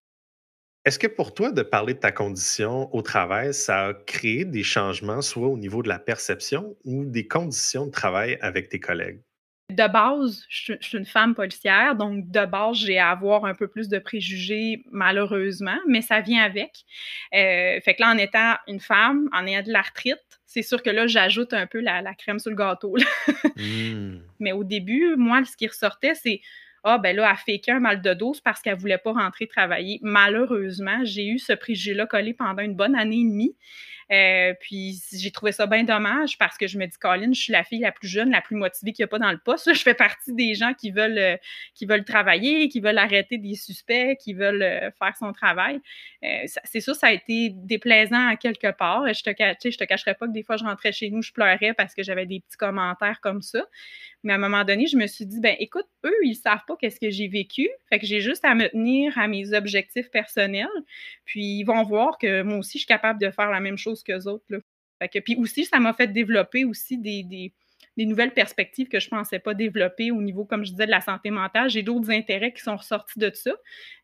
Est-ce 0.86 1.00
que 1.00 1.08
pour 1.08 1.34
toi, 1.34 1.51
de 1.51 1.63
parler 1.63 1.96
de 1.96 2.00
ta 2.00 2.12
condition 2.12 2.94
au 2.94 3.01
travail, 3.01 3.55
ça 3.55 3.88
a 3.88 3.94
créé 3.96 4.46
des 4.46 4.62
changements, 4.62 5.24
soit 5.24 5.48
au 5.48 5.58
niveau 5.58 5.82
de 5.82 5.89
la 5.89 5.98
perception 5.98 6.77
ou 6.84 7.05
des 7.05 7.27
conditions 7.27 7.88
de 7.88 7.91
travail 7.91 8.38
avec 8.39 8.70
tes 8.70 8.79
collègues? 8.79 9.20
De 9.69 9.91
base, 9.91 10.45
je, 10.48 10.74
suis 10.79 10.98
une 10.98 11.05
femme 11.05 11.34
policière, 11.34 11.95
donc 11.95 12.30
de 12.30 12.45
base, 12.45 12.78
j'ai 12.78 12.99
à 12.99 13.10
avoir 13.10 13.45
un 13.45 13.56
peu 13.56 13.67
plus 13.67 13.89
de 13.89 13.97
préjugés, 13.97 14.84
malheureusement, 14.91 15.78
mais 15.88 16.01
ça 16.01 16.21
vient 16.21 16.43
avec. 16.43 16.86
Euh, 17.34 17.80
fait 17.82 17.95
que 17.95 18.01
là, 18.01 18.12
en 18.12 18.17
étant 18.17 18.56
une 18.67 18.80
femme, 18.80 19.28
en 19.34 19.47
ayant 19.47 19.63
de 19.63 19.71
l'arthrite, 19.71 20.21
c'est 20.45 20.62
sûr 20.62 20.84
que 20.84 20.91
là, 20.91 21.08
j'ajoute 21.08 21.51
un 21.54 21.65
peu 21.65 21.80
la, 21.80 22.13
crème 22.13 22.39
sur 22.39 22.51
le 22.51 22.56
gâteau. 22.56 22.95
Mmh. 23.58 24.17
Mais 24.39 24.51
au 24.51 24.63
début, 24.63 25.15
moi, 25.15 25.43
ce 25.45 25.56
qui 25.56 25.65
ressortait, 25.67 26.13
c'est 26.13 26.41
ah, 26.88 26.99
ben 26.99 27.15
là, 27.15 27.32
elle 27.32 27.38
fait 27.38 27.60
qu'un 27.60 27.80
mal 27.80 27.99
de 28.04 28.13
dos 28.13 28.36
parce 28.43 28.62
qu'elle 28.62 28.78
voulait 28.78 28.99
pas 28.99 29.12
rentrer 29.12 29.47
travailler. 29.47 29.99
Malheureusement, 30.04 30.99
j'ai 31.04 31.25
eu 31.25 31.39
ce 31.39 31.54
préjugé-là 31.54 32.06
collé 32.06 32.36
pendant 32.36 32.62
une 32.62 32.75
bonne 32.75 32.95
année 32.95 33.21
et 33.21 33.23
demie. 33.23 33.56
Euh, 34.12 34.54
puis 34.60 35.02
j'ai 35.13 35.32
trouvé 35.32 35.52
ça 35.52 35.65
bien 35.65 35.84
dommage 35.84 36.38
parce 36.38 36.58
que 36.58 36.68
je 36.68 36.78
me 36.78 36.86
dis, 36.86 36.98
Colin, 36.98 37.34
je 37.34 37.41
suis 37.41 37.54
la 37.54 37.63
fille 37.63 37.80
la 37.80 37.91
plus 37.91 38.08
jeune, 38.08 38.30
la 38.30 38.41
plus 38.41 38.56
motivée 38.56 38.94
qu'il 38.94 39.04
n'y 39.04 39.06
a 39.06 39.08
pas 39.08 39.20
dans 39.20 39.32
le 39.32 39.39
poste. 39.39 39.74
Je 39.74 39.82
fais 39.82 39.96
partie 39.96 40.34
des 40.34 40.54
gens 40.54 40.74
qui 40.74 40.91
veulent, 40.91 41.18
euh, 41.18 41.38
qui 41.74 41.86
veulent 41.86 42.06
travailler, 42.06 42.70
qui 42.70 42.80
veulent 42.80 42.98
arrêter 42.98 43.38
des 43.38 43.56
suspects, 43.56 44.15
qui 44.20 44.34
veulent 44.34 44.62
euh, 44.62 44.91
faire 44.91 45.15
son 45.18 45.34
travail. 45.34 45.80
c'est 46.65 46.82
sûr, 46.82 46.96
ça 46.96 47.08
a 47.08 47.12
été 47.12 47.50
déplaisant 47.50 48.28
à 48.28 48.36
quelque 48.36 48.72
part. 48.72 49.12
Je 49.13 49.24
te, 49.24 49.30
je 49.70 49.78
te 49.78 49.84
cacherai 49.84 50.13
pas 50.13 50.28
que 50.28 50.32
des 50.32 50.44
fois, 50.44 50.58
je 50.58 50.63
rentrais 50.63 50.91
chez 50.91 51.10
nous, 51.10 51.22
je 51.22 51.32
pleurais 51.32 51.74
parce 51.74 51.94
que 51.94 52.04
j'avais 52.04 52.26
des 52.26 52.39
petits 52.39 52.58
commentaires 52.58 53.22
comme 53.22 53.41
ça. 53.41 53.63
Mais 54.26 54.34
à 54.34 54.38
un 54.38 54.39
moment 54.39 54.63
donné, 54.63 54.88
je 54.88 54.98
me 54.98 55.06
suis 55.06 55.28
dit, 55.28 55.39
ben 55.39 55.56
écoute, 55.60 55.86
eux, 56.04 56.15
ils 56.24 56.36
savent 56.36 56.63
pas 56.68 56.76
qu'est-ce 56.76 57.00
que 57.00 57.12
j'ai 57.12 57.28
vécu. 57.28 57.70
Fait 57.89 58.00
que 58.00 58.08
j'ai 58.08 58.22
juste 58.22 58.44
à 58.44 58.56
me 58.56 58.68
tenir 58.70 59.15
à 59.20 59.28
mes 59.28 59.54
objectifs 59.54 60.10
personnels. 60.10 60.68
Puis 61.26 61.60
ils 61.60 61.63
vont 61.63 61.84
voir 61.84 62.18
que 62.18 62.41
moi 62.41 62.58
aussi, 62.58 62.80
je 62.80 62.86
suis 62.86 62.88
capable 62.88 63.22
de 63.22 63.30
faire 63.30 63.52
la 63.52 63.60
même 63.60 63.78
chose 63.78 63.94
qu'eux 64.03 64.25
autres. 64.25 64.45
Là. 64.49 64.60
Fait 64.99 65.10
que, 65.10 65.19
puis 65.19 65.36
aussi, 65.36 65.65
ça 65.65 65.79
m'a 65.79 65.93
fait 65.93 66.08
développer 66.08 66.65
aussi 66.65 66.97
des, 66.97 67.53
des 67.97 68.05
nouvelles 68.05 68.34
perspectives 68.34 68.88
que 68.88 68.99
je 68.99 69.10
pensais 69.10 69.39
pas 69.39 69.53
développer 69.53 70.12
au 70.12 70.21
niveau, 70.21 70.45
comme 70.45 70.65
je 70.65 70.71
disais, 70.71 70.86
de 70.86 70.91
la 70.91 71.01
santé 71.01 71.29
mentale. 71.29 71.69
J'ai 71.69 71.84
d'autres 71.84 72.12
intérêts 72.12 72.51
qui 72.51 72.62
sont 72.62 72.75
ressortis 72.75 73.19
de 73.19 73.31
ça. 73.34 73.51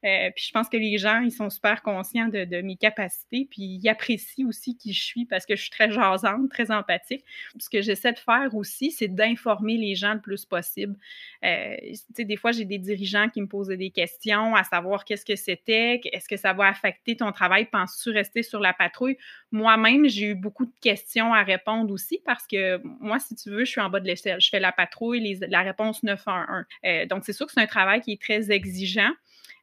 Euh, 0.06 0.30
puis 0.36 0.46
je 0.48 0.52
pense 0.52 0.70
que 0.70 0.78
les 0.78 0.98
gens, 0.98 1.20
ils 1.20 1.32
sont 1.32 1.50
super 1.50 1.82
conscients 1.82 2.28
de, 2.28 2.62
mes 2.62 2.76
capacités, 2.76 3.48
puis 3.50 3.80
ils 3.82 3.90
apprécient 3.90 4.48
aussi 4.48 4.78
qui 4.78 4.94
je 4.94 5.04
suis 5.04 5.26
parce 5.26 5.46
que 5.46 5.56
je 5.56 5.62
suis 5.62 5.72
très 5.72 5.92
jasante, 5.92 6.50
très 6.50 6.72
empathique. 6.72 7.24
Ce 7.60 7.70
que 7.70 7.82
j'essaie 7.82 8.14
de 8.14 8.20
faire 8.20 8.54
aussi, 8.56 8.92
c'est 8.92 9.08
d'informer 9.08 9.78
les 9.78 9.96
gens 9.96 10.14
le 10.14 10.22
plus 10.22 10.46
possible. 10.46 10.96
Euh, 11.44 11.76
des 12.18 12.38
fois, 12.38 12.52
j'ai 12.52 12.66
des 12.66 12.78
dirigeants 12.78 13.30
qui 13.30 13.42
me 13.42 13.48
posaient 13.48 13.78
des 13.78 13.92
questions 13.92 14.56
à 14.56 14.64
savoir 14.64 15.06
qu'est-ce 15.06 15.26
que 15.26 15.36
c'était, 15.36 16.00
est-ce 16.12 16.28
que 16.28 16.38
ça 16.38 16.54
va 16.54 16.68
affecter 16.68 17.16
ton 17.18 17.32
travail, 17.32 17.66
penses-tu 17.66 18.12
rester 18.12 18.44
sur 18.44 18.60
la 18.60 18.74
patrouille? 18.74 19.18
Moi-même, 19.52 20.08
j'ai 20.08 20.28
eu 20.28 20.36
beaucoup 20.36 20.66
de 20.66 20.74
questions 20.82 21.34
à 21.34 21.44
répondre 21.44 21.94
aussi 21.94 22.22
parce 22.26 22.48
que 22.48 22.82
moi, 23.00 23.20
si 23.20 23.36
tu 23.36 23.50
veux, 23.50 23.66
je 23.66 23.72
suis 23.72 23.81
en 23.82 23.90
bas 23.90 24.00
de 24.00 24.08
l'échelle. 24.08 24.40
Je 24.40 24.50
fais 24.50 24.60
la 24.60 24.72
patrouille, 24.72 25.40
la 25.50 25.62
réponse 25.62 26.04
911. 26.04 26.66
Euh, 26.86 27.06
donc, 27.06 27.24
c'est 27.26 27.34
sûr 27.34 27.46
que 27.46 27.52
c'est 27.54 27.62
un 27.62 27.68
travail 27.68 28.02
qui 28.02 28.14
est 28.14 28.22
très 28.22 28.52
exigeant. 28.52 29.12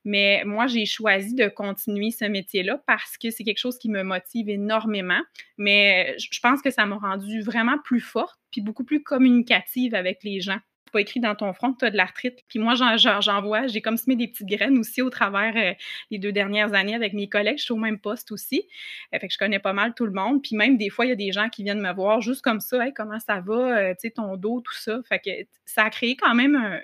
Mais 0.05 0.43
moi, 0.45 0.67
j'ai 0.67 0.87
choisi 0.87 1.35
de 1.35 1.49
continuer 1.49 2.11
ce 2.11 2.25
métier-là 2.25 2.83
parce 2.87 3.19
que 3.19 3.31
c'est 3.31 3.45
quelque 3.45 3.59
chose 3.59 3.79
qui 3.79 3.91
me 3.91 4.03
motive 4.03 4.49
énormément. 4.49 5.21
Mais 5.59 6.17
je 6.19 6.41
pense 6.41 6.63
que 6.63 6.71
ça 6.71 6.87
m'a 6.87 6.97
rendue 6.97 7.43
vraiment 7.43 7.79
plus 7.85 8.01
forte 8.01 8.39
puis 8.51 8.61
beaucoup 8.61 8.85
plus 8.85 9.03
communicative 9.03 9.95
avec 9.95 10.23
les 10.23 10.41
gens 10.41 10.59
pas 10.91 11.01
écrit 11.01 11.21
dans 11.21 11.35
ton 11.35 11.53
front 11.53 11.73
que 11.73 11.79
tu 11.79 11.85
as 11.85 11.91
de 11.91 11.97
l'arthrite. 11.97 12.41
Puis 12.49 12.59
moi, 12.59 12.75
j'en 12.75 13.43
vois, 13.43 13.67
j'ai 13.67 13.81
comme 13.81 13.97
semé 13.97 14.17
des 14.17 14.29
petites 14.29 14.47
graines 14.47 14.79
aussi 14.79 15.03
au 15.03 15.11
travers 15.11 15.57
euh, 15.57 15.75
les 16.11 16.19
deux 16.19 16.33
dernières 16.33 16.75
années 16.75 16.95
avec 16.95 17.13
mes 17.13 17.29
collègues. 17.29 17.59
Je 17.59 17.65
suis 17.65 17.73
au 17.73 17.79
même 17.79 17.99
poste 17.99 18.33
aussi. 18.33 18.69
Euh, 19.15 19.19
fait 19.19 19.29
que 19.29 19.33
je 19.33 19.39
connais 19.39 19.59
pas 19.59 19.73
mal 19.73 19.95
tout 19.95 20.07
le 20.07 20.13
monde. 20.13 20.43
Puis 20.43 20.57
même 20.57 20.77
des 20.77 20.91
fois, 20.91 21.07
il 21.07 21.09
y 21.09 21.13
a 21.13 21.17
des 21.17 21.33
gens 21.33 21.49
qui 21.49 21.63
viennent 21.63 21.81
me 21.81 21.93
voir 21.93 22.21
juste 22.21 22.43
comme 22.43 22.61
ça, 22.61 22.87
hey, 22.87 22.93
comment 22.93 23.19
ça 23.21 23.41
va, 23.41 23.79
euh, 23.79 23.91
tu 23.95 24.09
sais, 24.09 24.11
ton 24.11 24.37
dos, 24.37 24.61
tout 24.61 24.75
ça. 24.75 25.01
Fait 25.09 25.19
que 25.19 25.31
ça 25.65 25.85
a 25.85 25.91
créé 25.91 26.17
quand 26.17 26.35
même 26.35 26.57
un, 26.57 26.81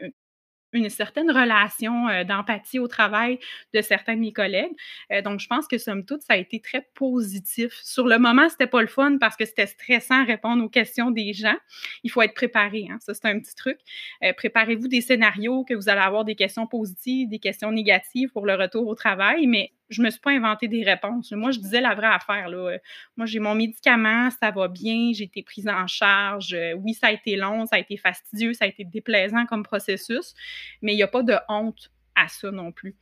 une 0.74 0.90
certaine 0.90 1.30
relation 1.30 2.08
euh, 2.08 2.24
d'empathie 2.24 2.78
au 2.78 2.88
travail 2.88 3.38
de 3.72 3.80
certains 3.80 4.16
de 4.16 4.20
mes 4.20 4.32
collègues. 4.32 4.72
Euh, 5.12 5.22
donc, 5.22 5.40
je 5.40 5.46
pense 5.46 5.66
que 5.66 5.78
somme 5.78 6.04
toute, 6.04 6.22
ça 6.22 6.34
a 6.34 6.36
été 6.36 6.60
très 6.60 6.86
positif. 6.94 7.72
Sur 7.82 8.06
le 8.06 8.18
moment, 8.18 8.48
c'était 8.48 8.66
pas 8.66 8.82
le 8.82 8.88
fun 8.88 9.18
parce 9.18 9.36
que 9.36 9.44
c'était 9.44 9.66
stressant 9.66 10.24
répondre 10.24 10.62
aux 10.64 10.68
questions 10.68 11.10
des 11.10 11.32
gens. 11.32 11.56
Il 12.02 12.10
faut 12.10 12.22
être 12.22 12.34
préparé. 12.34 12.88
Hein? 12.90 12.98
Ça, 13.00 13.14
c'est 13.14 13.26
un 13.26 13.38
petit 13.38 13.54
truc. 13.54 13.78
Euh, 14.22 14.32
préparez-vous 14.32 14.88
des 14.88 15.00
scénarios 15.00 15.64
que 15.64 15.74
vous 15.74 15.88
allez 15.88 16.00
avoir 16.00 16.24
des 16.24 16.34
questions 16.34 16.66
positives, 16.66 17.28
des 17.28 17.38
questions 17.38 17.70
négatives 17.70 18.30
pour 18.30 18.46
le 18.46 18.54
retour 18.54 18.86
au 18.86 18.94
travail, 18.94 19.46
mais 19.46 19.72
je 19.94 20.02
me 20.02 20.10
suis 20.10 20.20
pas 20.20 20.32
inventé 20.32 20.68
des 20.68 20.82
réponses. 20.82 21.32
Moi, 21.32 21.50
je 21.50 21.58
disais 21.58 21.80
la 21.80 21.94
vraie 21.94 22.12
affaire. 22.12 22.48
Là. 22.48 22.78
Moi, 23.16 23.26
j'ai 23.26 23.38
mon 23.38 23.54
médicament, 23.54 24.28
ça 24.30 24.50
va 24.50 24.68
bien, 24.68 25.12
j'ai 25.14 25.24
été 25.24 25.42
prise 25.42 25.68
en 25.68 25.86
charge. 25.86 26.56
Oui, 26.78 26.94
ça 26.94 27.08
a 27.08 27.12
été 27.12 27.36
long, 27.36 27.66
ça 27.66 27.76
a 27.76 27.78
été 27.78 27.96
fastidieux, 27.96 28.52
ça 28.54 28.64
a 28.64 28.68
été 28.68 28.84
déplaisant 28.84 29.46
comme 29.46 29.62
processus, 29.62 30.34
mais 30.82 30.92
il 30.92 30.96
n'y 30.96 31.02
a 31.02 31.08
pas 31.08 31.22
de 31.22 31.34
honte 31.48 31.90
à 32.14 32.28
ça 32.28 32.50
non 32.50 32.72
plus. 32.72 32.96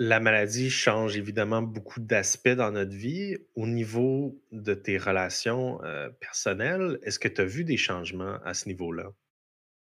La 0.00 0.20
maladie 0.20 0.70
change 0.70 1.16
évidemment 1.16 1.60
beaucoup 1.60 1.98
d'aspects 1.98 2.48
dans 2.48 2.70
notre 2.70 2.94
vie. 2.94 3.36
Au 3.56 3.66
niveau 3.66 4.40
de 4.52 4.72
tes 4.74 4.96
relations 4.96 5.82
euh, 5.82 6.08
personnelles, 6.20 7.00
est-ce 7.02 7.18
que 7.18 7.26
tu 7.26 7.40
as 7.40 7.44
vu 7.44 7.64
des 7.64 7.76
changements 7.76 8.38
à 8.44 8.54
ce 8.54 8.68
niveau-là? 8.68 9.12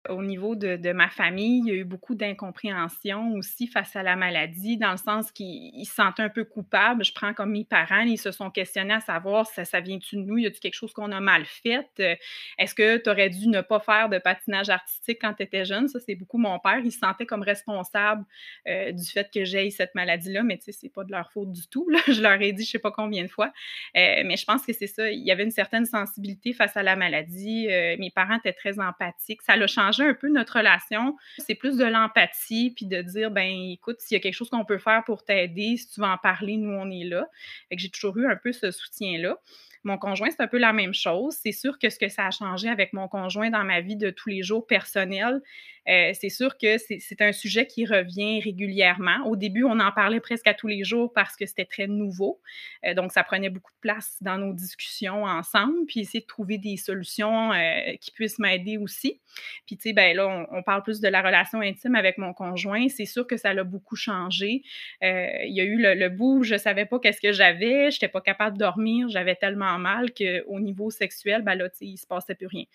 Au 0.10 0.24
niveau 0.24 0.56
de, 0.56 0.92
ma 0.92 1.10
famille, 1.10 1.62
il 1.66 1.68
y 1.68 1.72
a 1.72 1.76
eu 1.76 1.84
beaucoup 1.84 2.16
d'incompréhension 2.16 3.34
aussi 3.34 3.68
face 3.68 3.96
à 3.96 4.04
la 4.04 4.16
maladie, 4.16 4.78
dans 4.78 4.92
le 4.92 4.98
sens 4.98 5.32
qu'ils 5.32 5.86
se 5.86 5.94
sentaient 5.94 6.24
un 6.24 6.30
peu 6.30 6.44
coupables. 6.44 7.04
Je 7.04 7.14
prends 7.14 7.34
comme 7.34 7.52
mes 7.52 7.66
parents, 7.66 8.02
ils 8.02 8.18
se 8.18 8.32
sont 8.32 8.50
questionnés 8.50 8.94
à 8.94 9.00
savoir 9.00 9.46
ça, 9.48 9.66
ça 9.66 9.80
vient-tu 9.80 10.18
de 10.18 10.22
nous, 10.22 10.38
y 10.38 10.48
a-t-il 10.48 10.60
quelque 10.60 10.76
chose 10.76 10.94
qu'on 10.94 11.12
a 11.12 11.20
mal 11.20 11.46
fait? 11.46 11.88
Euh, 12.00 12.16
est-ce 12.58 12.76
que 12.76 12.98
tu 12.98 13.10
aurais 13.10 13.30
dû 13.30 13.48
ne 13.48 13.62
pas 13.62 13.80
faire 13.80 14.10
de 14.10 14.18
patinage 14.18 14.70
artistique 14.70 15.20
quand 15.22 15.34
tu 15.34 15.44
étais 15.44 15.66
jeune? 15.66 15.88
Ça, 15.88 16.00
c'est 16.00 16.16
beaucoup 16.16 16.38
mon 16.38 16.60
père. 16.60 16.80
Il 16.84 16.92
se 16.92 17.00
sentait 17.00 17.26
comme 17.26 17.44
responsable 17.44 18.26
euh, 18.68 18.92
du 18.92 19.06
fait 19.06 19.30
que 19.32 19.46
j'ai 19.46 19.70
cette 19.70 19.96
maladie-là, 19.96 20.44
mais 20.44 20.58
tu 20.58 20.66
sais, 20.66 20.72
c'est 20.72 20.90
pas 20.90 21.04
de 21.04 21.12
leur 21.12 21.32
faute 21.32 21.52
du 21.52 21.68
tout. 21.68 21.88
Là. 21.90 22.00
Je 22.08 22.22
leur 22.22 22.42
ai 22.42 22.52
dit 22.54 22.66
je 22.66 22.72
sais 22.72 22.80
pas 22.80 22.92
combien 22.92 23.24
de 23.24 23.30
fois. 23.30 23.52
Euh, 23.96 24.24
mais 24.26 24.38
je 24.38 24.46
pense 24.46 24.66
que 24.66 24.74
c'est 24.74 24.88
ça. 24.88 25.12
Il 25.12 25.24
y 25.24 25.32
avait 25.32 25.44
une 25.44 25.52
certaine 25.52 25.86
sensibilité 25.86 26.54
face 26.54 26.76
à 26.76 26.84
la 26.84 26.96
maladie. 26.96 27.68
mes 27.68 28.12
parents 28.12 28.38
étaient 28.38 28.54
très 28.54 28.80
empathiques. 28.80 29.42
Ça 29.42 29.54
a 29.54 29.68
changé 29.68 29.99
un 30.04 30.14
peu 30.14 30.30
notre 30.30 30.58
relation. 30.58 31.16
C'est 31.38 31.56
plus 31.56 31.78
de 31.78 31.86
l'empathie, 31.86 32.72
puis 32.76 32.86
de 32.86 33.02
dire, 33.02 33.32
ben 33.32 33.50
écoute, 33.72 34.00
s'il 34.00 34.16
y 34.16 34.20
a 34.20 34.22
quelque 34.22 34.34
chose 34.34 34.50
qu'on 34.50 34.66
peut 34.66 34.78
faire 34.78 35.04
pour 35.06 35.24
t'aider, 35.24 35.78
si 35.78 35.90
tu 35.90 36.02
veux 36.02 36.08
en 36.08 36.18
parler, 36.18 36.58
nous, 36.58 36.72
on 36.72 36.90
est 36.90 37.06
là. 37.06 37.28
Que 37.72 37.78
j'ai 37.78 37.90
toujours 37.90 38.18
eu 38.18 38.28
un 38.28 38.36
peu 38.36 38.52
ce 38.52 38.72
soutien-là. 38.72 39.38
Mon 39.84 39.98
conjoint, 39.98 40.30
c'est 40.30 40.42
un 40.42 40.48
peu 40.48 40.58
la 40.58 40.74
même 40.74 40.94
chose. 40.94 41.38
C'est 41.42 41.54
sûr 41.54 41.80
que 41.80 41.90
ce 41.90 41.98
que 41.98 42.10
ça 42.10 42.28
a 42.28 42.32
changé 42.32 42.68
avec 42.68 42.92
mon 42.92 43.08
conjoint 43.08 43.50
dans 43.50 43.64
ma 43.64 43.80
vie 43.80 43.96
de 43.96 44.10
tous 44.10 44.30
les 44.30 44.44
jours 44.44 44.68
personnelle, 44.68 45.42
euh, 45.90 46.12
c'est 46.14 46.30
sûr 46.30 46.58
que 46.58 46.78
c'est 46.78 47.22
un 47.22 47.32
sujet 47.32 47.66
qui 47.66 47.86
revient 47.86 48.40
régulièrement. 48.42 49.26
Au 49.26 49.36
début, 49.36 49.64
on 49.64 49.80
en 49.80 49.92
parlait 49.92 50.20
presque 50.20 50.48
à 50.48 50.54
tous 50.54 50.68
les 50.68 50.84
jours 50.84 51.12
parce 51.14 51.36
que 51.36 51.46
c'était 51.46 51.66
très 51.66 51.88
nouveau. 51.88 52.40
Euh, 52.86 52.94
donc, 52.94 53.12
ça 53.12 53.24
prenait 53.24 53.50
beaucoup 53.50 53.72
de 53.72 53.80
place 53.80 54.18
dans 54.22 54.38
nos 54.38 54.54
discussions 54.54 55.24
ensemble, 55.24 55.86
puis 55.88 56.02
essayer 56.02 56.22
de 56.22 56.28
trouver 56.28 56.58
des 56.58 56.78
solutions 56.78 57.52
euh, 57.54 57.96
qui 58.00 58.12
puissent 58.12 58.40
m'aider 58.40 58.78
aussi. 58.78 59.20
Puis, 59.66 59.78
tu 59.78 59.90
sais, 59.90 59.94
ben 59.94 60.16
là, 60.16 60.48
on, 60.52 60.62
parle 60.64 60.84
plus 60.84 61.00
de 61.00 61.08
la 61.08 61.22
relation 61.22 61.62
intime 61.62 61.96
avec 61.96 62.18
mon 62.18 62.34
conjoint. 62.34 62.88
C'est 62.90 63.06
sûr 63.06 63.26
que 63.26 63.38
ça 63.38 63.54
l'a 63.54 63.64
beaucoup 63.64 63.96
changé. 63.96 64.64
il 65.02 65.54
y 65.54 65.62
a 65.62 65.64
eu 65.64 65.78
le, 65.78 66.10
bout 66.10 66.40
où 66.40 66.44
je 66.44 66.58
savais 66.58 66.86
pas 66.86 67.00
qu'est-ce 67.00 67.22
que 67.22 67.32
j'avais, 67.32 67.92
j'étais 67.92 68.08
pas 68.08 68.22
capable 68.22 68.58
de 68.58 68.60
dormir, 68.60 69.10
j'avais 69.10 69.36
tellement 69.36 69.78
mal 69.78 70.12
qu'au 70.14 70.60
niveau 70.60 70.90
sexuel, 70.90 71.44
ben 71.44 71.56
là, 71.56 71.70
tu 71.70 71.78
sais, 71.78 71.86
il 71.86 71.98
se 71.98 72.06
passait 72.06 72.36
plus 72.36 72.48
rien. 72.48 72.66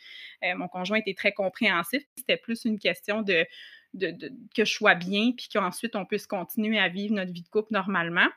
mon 0.57 0.69
conjoint 0.69 0.99
était 0.99 1.15
très 1.15 1.33
compréhensif. 1.33 2.03
C'était 2.17 2.37
plus 2.37 2.65
une 2.65 2.79
question 2.79 3.04
de, 3.13 3.47
que 4.55 4.65
je 4.65 4.73
sois 4.73 4.95
bien, 4.95 5.33
puis 5.37 5.49
qu'ensuite 5.53 5.97
on 5.97 6.05
puisse 6.05 6.27
continuer 6.27 6.79
à 6.79 6.89
vivre 6.89 7.15
notre 7.15 7.33
vie 7.33 7.43
de 7.43 7.49
couple 7.49 7.73
normalement. 7.73 8.29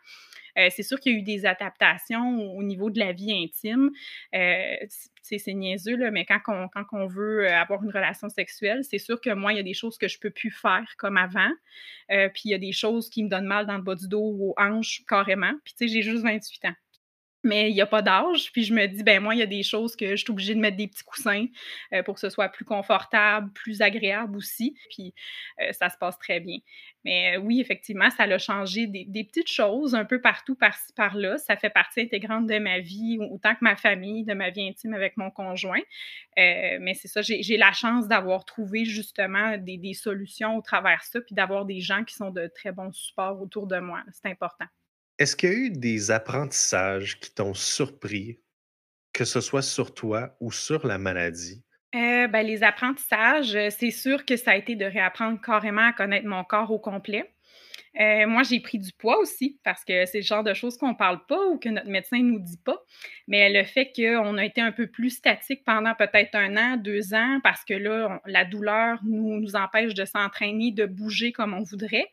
Euh, 0.58 0.70
c'est 0.72 0.84
sûr 0.84 1.00
qu'il 1.00 1.14
y 1.14 1.16
a 1.16 1.20
eu 1.20 1.24
des 1.24 1.46
adaptations 1.46 2.56
au, 2.56 2.64
niveau 2.64 2.90
de 2.90 2.98
la 2.98 3.12
vie 3.12 3.32
intime. 3.32 3.92
Euh, 4.34 4.76
c'est 5.22 5.54
niaiseux, 5.54 5.96
là, 5.98 6.10
mais 6.10 6.26
quand 6.26 6.40
on, 6.48 6.68
quand 6.68 7.06
veut 7.06 7.48
avoir 7.48 7.84
une 7.84 7.92
relation 7.92 8.30
sexuelle, 8.30 8.84
c'est 8.84 8.98
sûr 8.98 9.22
que 9.22 9.30
moi, 9.30 9.54
il 9.54 9.58
y 9.58 9.60
a 9.60 9.64
des 9.64 9.74
choses 9.74 9.98
que 9.98 10.08
je 10.08 10.20
peux 10.20 10.32
plus 10.32 10.52
faire 10.52 10.86
comme 10.98 11.18
avant. 11.18 11.52
Euh, 12.12 12.30
puis 12.30 12.44
il 12.46 12.52
y 12.52 12.56
a 12.56 12.58
des 12.58 12.72
choses 12.72 13.10
qui 13.10 13.24
me 13.24 13.30
donnent 13.30 13.46
mal 13.46 13.68
dans 13.68 13.78
le 13.78 13.84
bas 13.84 13.96
du 13.96 14.08
dos 14.08 14.34
ou 14.36 14.50
aux 14.52 14.56
hanches 14.58 15.04
carrément. 15.08 15.54
Puis 15.64 15.74
tu 15.78 15.88
sais, 15.88 15.94
j'ai 15.94 16.02
juste 16.02 16.24
28 16.24 16.66
ans 16.66 16.76
mais 17.48 17.72
il 17.72 17.74
n'y 17.74 17.82
a 17.82 17.86
pas 17.86 18.02
d'âge. 18.02 18.52
Puis 18.52 18.64
je 18.64 18.74
me 18.74 18.86
dis, 18.86 19.04
ben 19.04 19.22
moi, 19.22 19.34
il 19.34 19.40
y 19.40 19.44
a 19.44 19.48
des 19.48 19.64
choses 19.64 19.96
que 19.96 20.12
je 20.12 20.16
suis 20.18 20.32
obligée 20.32 20.54
de 20.54 20.60
mettre 20.60 20.78
des 20.78 20.88
petits 20.88 21.04
coussins 21.04 21.46
euh, 21.94 22.04
pour 22.04 22.16
que 22.16 22.20
ce 22.20 22.30
soit 22.30 22.50
plus 22.50 22.66
confortable, 22.66 23.52
plus 23.54 23.82
agréable 23.82 24.36
aussi. 24.38 24.78
Puis 24.90 25.14
euh, 25.62 25.72
ça 25.72 25.90
se 25.90 25.98
passe 25.98 26.20
très 26.20 26.40
bien. 26.40 26.58
Mais 27.06 27.38
euh, 27.38 27.40
oui, 27.40 27.62
effectivement, 27.62 28.10
ça 28.10 28.24
a 28.24 28.38
changé 28.38 28.86
des, 28.88 29.24
petites 29.24 29.50
choses 29.50 29.96
un 29.96 30.06
peu 30.06 30.22
partout 30.22 30.56
par-ci, 30.56 30.92
par-là. 30.94 31.38
Ça 31.38 31.56
fait 31.56 31.70
partie 31.70 32.02
intégrante 32.02 32.48
de 32.48 32.60
ma 32.60 32.80
vie, 32.80 33.18
autant 33.32 33.54
que 33.54 33.60
ma 33.62 33.76
famille, 33.76 34.26
de 34.26 34.34
ma 34.34 34.50
vie 34.50 34.68
intime 34.68 34.94
avec 34.94 35.16
mon 35.18 35.32
conjoint. 35.32 35.82
mais 36.36 36.94
c'est 36.94 37.08
ça, 37.08 37.22
j'ai 37.22 37.58
la 37.58 37.72
chance 37.72 38.08
d'avoir 38.08 38.46
trouvé 38.46 38.86
justement 38.86 39.58
des, 39.58 39.78
des 39.78 39.94
solutions 39.94 40.58
au 40.58 40.62
travers 40.62 41.00
de 41.00 41.06
ça, 41.06 41.22
puis 41.22 41.34
d'avoir 41.34 41.66
des 41.66 41.80
gens 41.80 42.04
qui 42.04 42.16
sont 42.16 42.32
de 42.32 42.48
très 42.48 42.72
bons 42.72 42.92
supports 42.92 43.42
autour 43.42 43.68
de 43.68 43.80
moi. 43.80 44.04
C'est 44.12 44.30
important. 44.30 44.66
Est-ce 45.20 45.36
qu'il 45.36 45.50
y 45.50 45.52
a 45.52 45.56
eu 45.56 45.70
des 45.72 46.12
apprentissages 46.12 47.20
qui 47.20 47.34
t'ont 47.34 47.56
surpris, 47.56 48.40
que 49.14 49.26
ce 49.26 49.42
soit 49.42 49.64
sur 49.64 49.94
toi 49.96 50.38
ou 50.40 50.52
sur 50.52 50.86
la 50.86 51.00
maladie? 51.00 51.64
Euh, 51.96 52.28
ben, 52.28 52.46
les 52.46 52.62
apprentissages, 52.62 53.56
euh, 53.56 53.70
c'est 53.72 53.90
sûr 53.90 54.26
que 54.26 54.38
ça 54.38 54.52
a 54.52 54.56
été 54.56 54.76
de 54.76 54.86
réapprendre 54.86 55.42
carrément 55.42 55.88
à 55.88 55.94
connaître 55.94 56.28
mon 56.28 56.44
corps 56.44 56.70
au 56.70 56.78
complet. 56.78 57.34
Euh, 58.00 58.28
moi, 58.28 58.44
j'ai 58.44 58.60
pris 58.60 58.78
du 58.78 58.92
poids 58.94 59.18
aussi 59.18 59.60
parce 59.64 59.84
que 59.84 60.06
c'est 60.06 60.20
le 60.20 60.24
genre 60.24 60.44
de 60.44 60.54
choses 60.54 60.78
qu'on 60.78 60.90
ne 60.90 60.96
parle 60.96 61.26
pas 61.26 61.44
ou 61.48 61.58
que 61.58 61.70
notre 61.70 61.90
médecin 61.90 62.18
ne 62.18 62.32
nous 62.32 62.40
dit 62.40 62.60
pas. 62.64 62.84
Mais 63.28 63.52
le 63.52 63.64
fait 63.66 63.92
qu'on 63.96 64.38
a 64.38 64.46
été 64.46 64.62
un 64.62 64.72
peu 64.72 64.88
plus 64.88 65.10
statique 65.10 65.64
pendant 65.66 65.96
peut-être 65.96 66.36
un 66.36 66.58
an, 66.58 66.78
deux 66.78 67.14
ans, 67.14 67.40
parce 67.44 67.64
que 67.66 67.74
là, 67.74 68.22
la 68.26 68.46
douleur 68.46 69.00
nous, 69.04 69.56
empêche 69.56 69.94
de 69.94 70.06
s'entraîner, 70.06 70.72
de 70.72 70.86
bouger 70.86 71.32
comme 71.32 71.54
on 71.54 71.64
voudrait. 71.64 72.12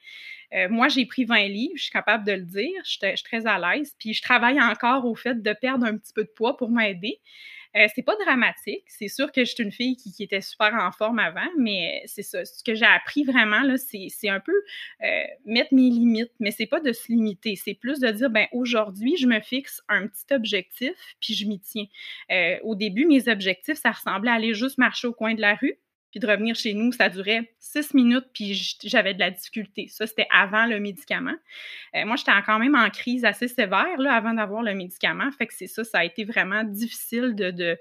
Euh, 0.54 0.68
moi, 0.68 0.88
j'ai 0.88 1.04
pris 1.04 1.24
20 1.24 1.48
livres, 1.48 1.74
je 1.76 1.82
suis 1.82 1.92
capable 1.92 2.24
de 2.24 2.32
le 2.32 2.42
dire, 2.42 2.70
je, 2.84 2.90
suis 2.90 3.24
très 3.24 3.46
à 3.46 3.58
l'aise. 3.58 3.94
Puis 3.98 4.14
je 4.14 4.22
travaille 4.22 4.60
encore 4.60 5.04
au 5.04 5.14
fait 5.14 5.42
de 5.42 5.52
perdre 5.52 5.84
un 5.84 5.98
petit 5.98 6.12
peu 6.14 6.24
de 6.24 6.30
poids 6.34 6.56
pour 6.56 6.70
m'aider. 6.70 7.20
Euh, 7.76 7.86
c'est 7.94 8.02
pas 8.02 8.16
dramatique. 8.16 8.84
C'est 8.86 9.08
sûr 9.08 9.32
que 9.32 9.44
je 9.44 9.52
suis 9.52 9.64
une 9.64 9.72
fille 9.72 9.96
qui, 9.96 10.22
était 10.22 10.40
super 10.40 10.74
en 10.74 10.92
forme 10.92 11.18
avant, 11.18 11.48
mais 11.58 12.02
c'est 12.06 12.22
ça. 12.22 12.44
Ce 12.44 12.62
que 12.62 12.74
j'ai 12.74 12.86
appris 12.86 13.24
vraiment, 13.24 13.62
là, 13.62 13.76
c'est, 13.76 14.28
un 14.28 14.40
peu 14.40 14.54
euh, 15.02 15.22
mettre 15.44 15.74
mes 15.74 15.90
limites, 15.90 16.32
mais 16.40 16.50
c'est 16.50 16.66
pas 16.66 16.80
de 16.80 16.92
se 16.92 17.08
limiter. 17.08 17.56
C'est 17.56 17.74
plus 17.74 18.00
de 18.00 18.08
dire, 18.10 18.30
ben 18.30 18.46
aujourd'hui, 18.52 19.16
je 19.16 19.26
me 19.26 19.40
fixe 19.40 19.82
un 19.88 20.06
petit 20.06 20.32
objectif, 20.32 20.92
puis 21.20 21.34
je 21.34 21.46
m'y 21.46 21.60
tiens. 21.60 21.86
au 22.62 22.74
début, 22.74 23.06
mes 23.06 23.28
objectifs, 23.28 23.78
ça 23.78 23.90
ressemblait 23.90 24.30
à 24.30 24.34
aller 24.34 24.54
juste 24.54 24.78
marcher 24.78 25.08
au 25.08 25.12
coin 25.12 25.34
de 25.34 25.40
la 25.40 25.54
rue 25.54 25.78
puis 26.14 26.20
de 26.20 26.28
revenir 26.28 26.54
chez 26.54 26.74
nous, 26.74 26.92
ça 26.92 27.08
durait 27.08 27.50
six 27.58 27.92
minutes, 27.92 28.26
puis 28.32 28.54
j'avais 28.84 29.14
de 29.14 29.18
la 29.18 29.32
difficulté. 29.32 29.88
Ça, 29.88 30.06
c'était 30.06 30.28
avant 30.32 30.64
le 30.64 30.78
médicament. 30.78 31.34
Euh, 31.96 32.04
moi, 32.06 32.14
j'étais 32.14 32.30
quand 32.46 32.60
même 32.60 32.76
en 32.76 32.88
crise 32.88 33.24
assez 33.24 33.48
sévère 33.48 33.98
là, 33.98 34.14
avant 34.14 34.32
d'avoir 34.32 34.62
le 34.62 34.74
médicament. 34.74 35.28
Fait 35.32 35.48
que 35.48 35.54
c'est 35.54 35.66
ça, 35.66 35.82
ça 35.82 35.98
a 35.98 36.04
été 36.04 36.24
vraiment 36.24 36.62
difficile 36.62 37.34
de, 37.34 37.50
de, 37.50 37.76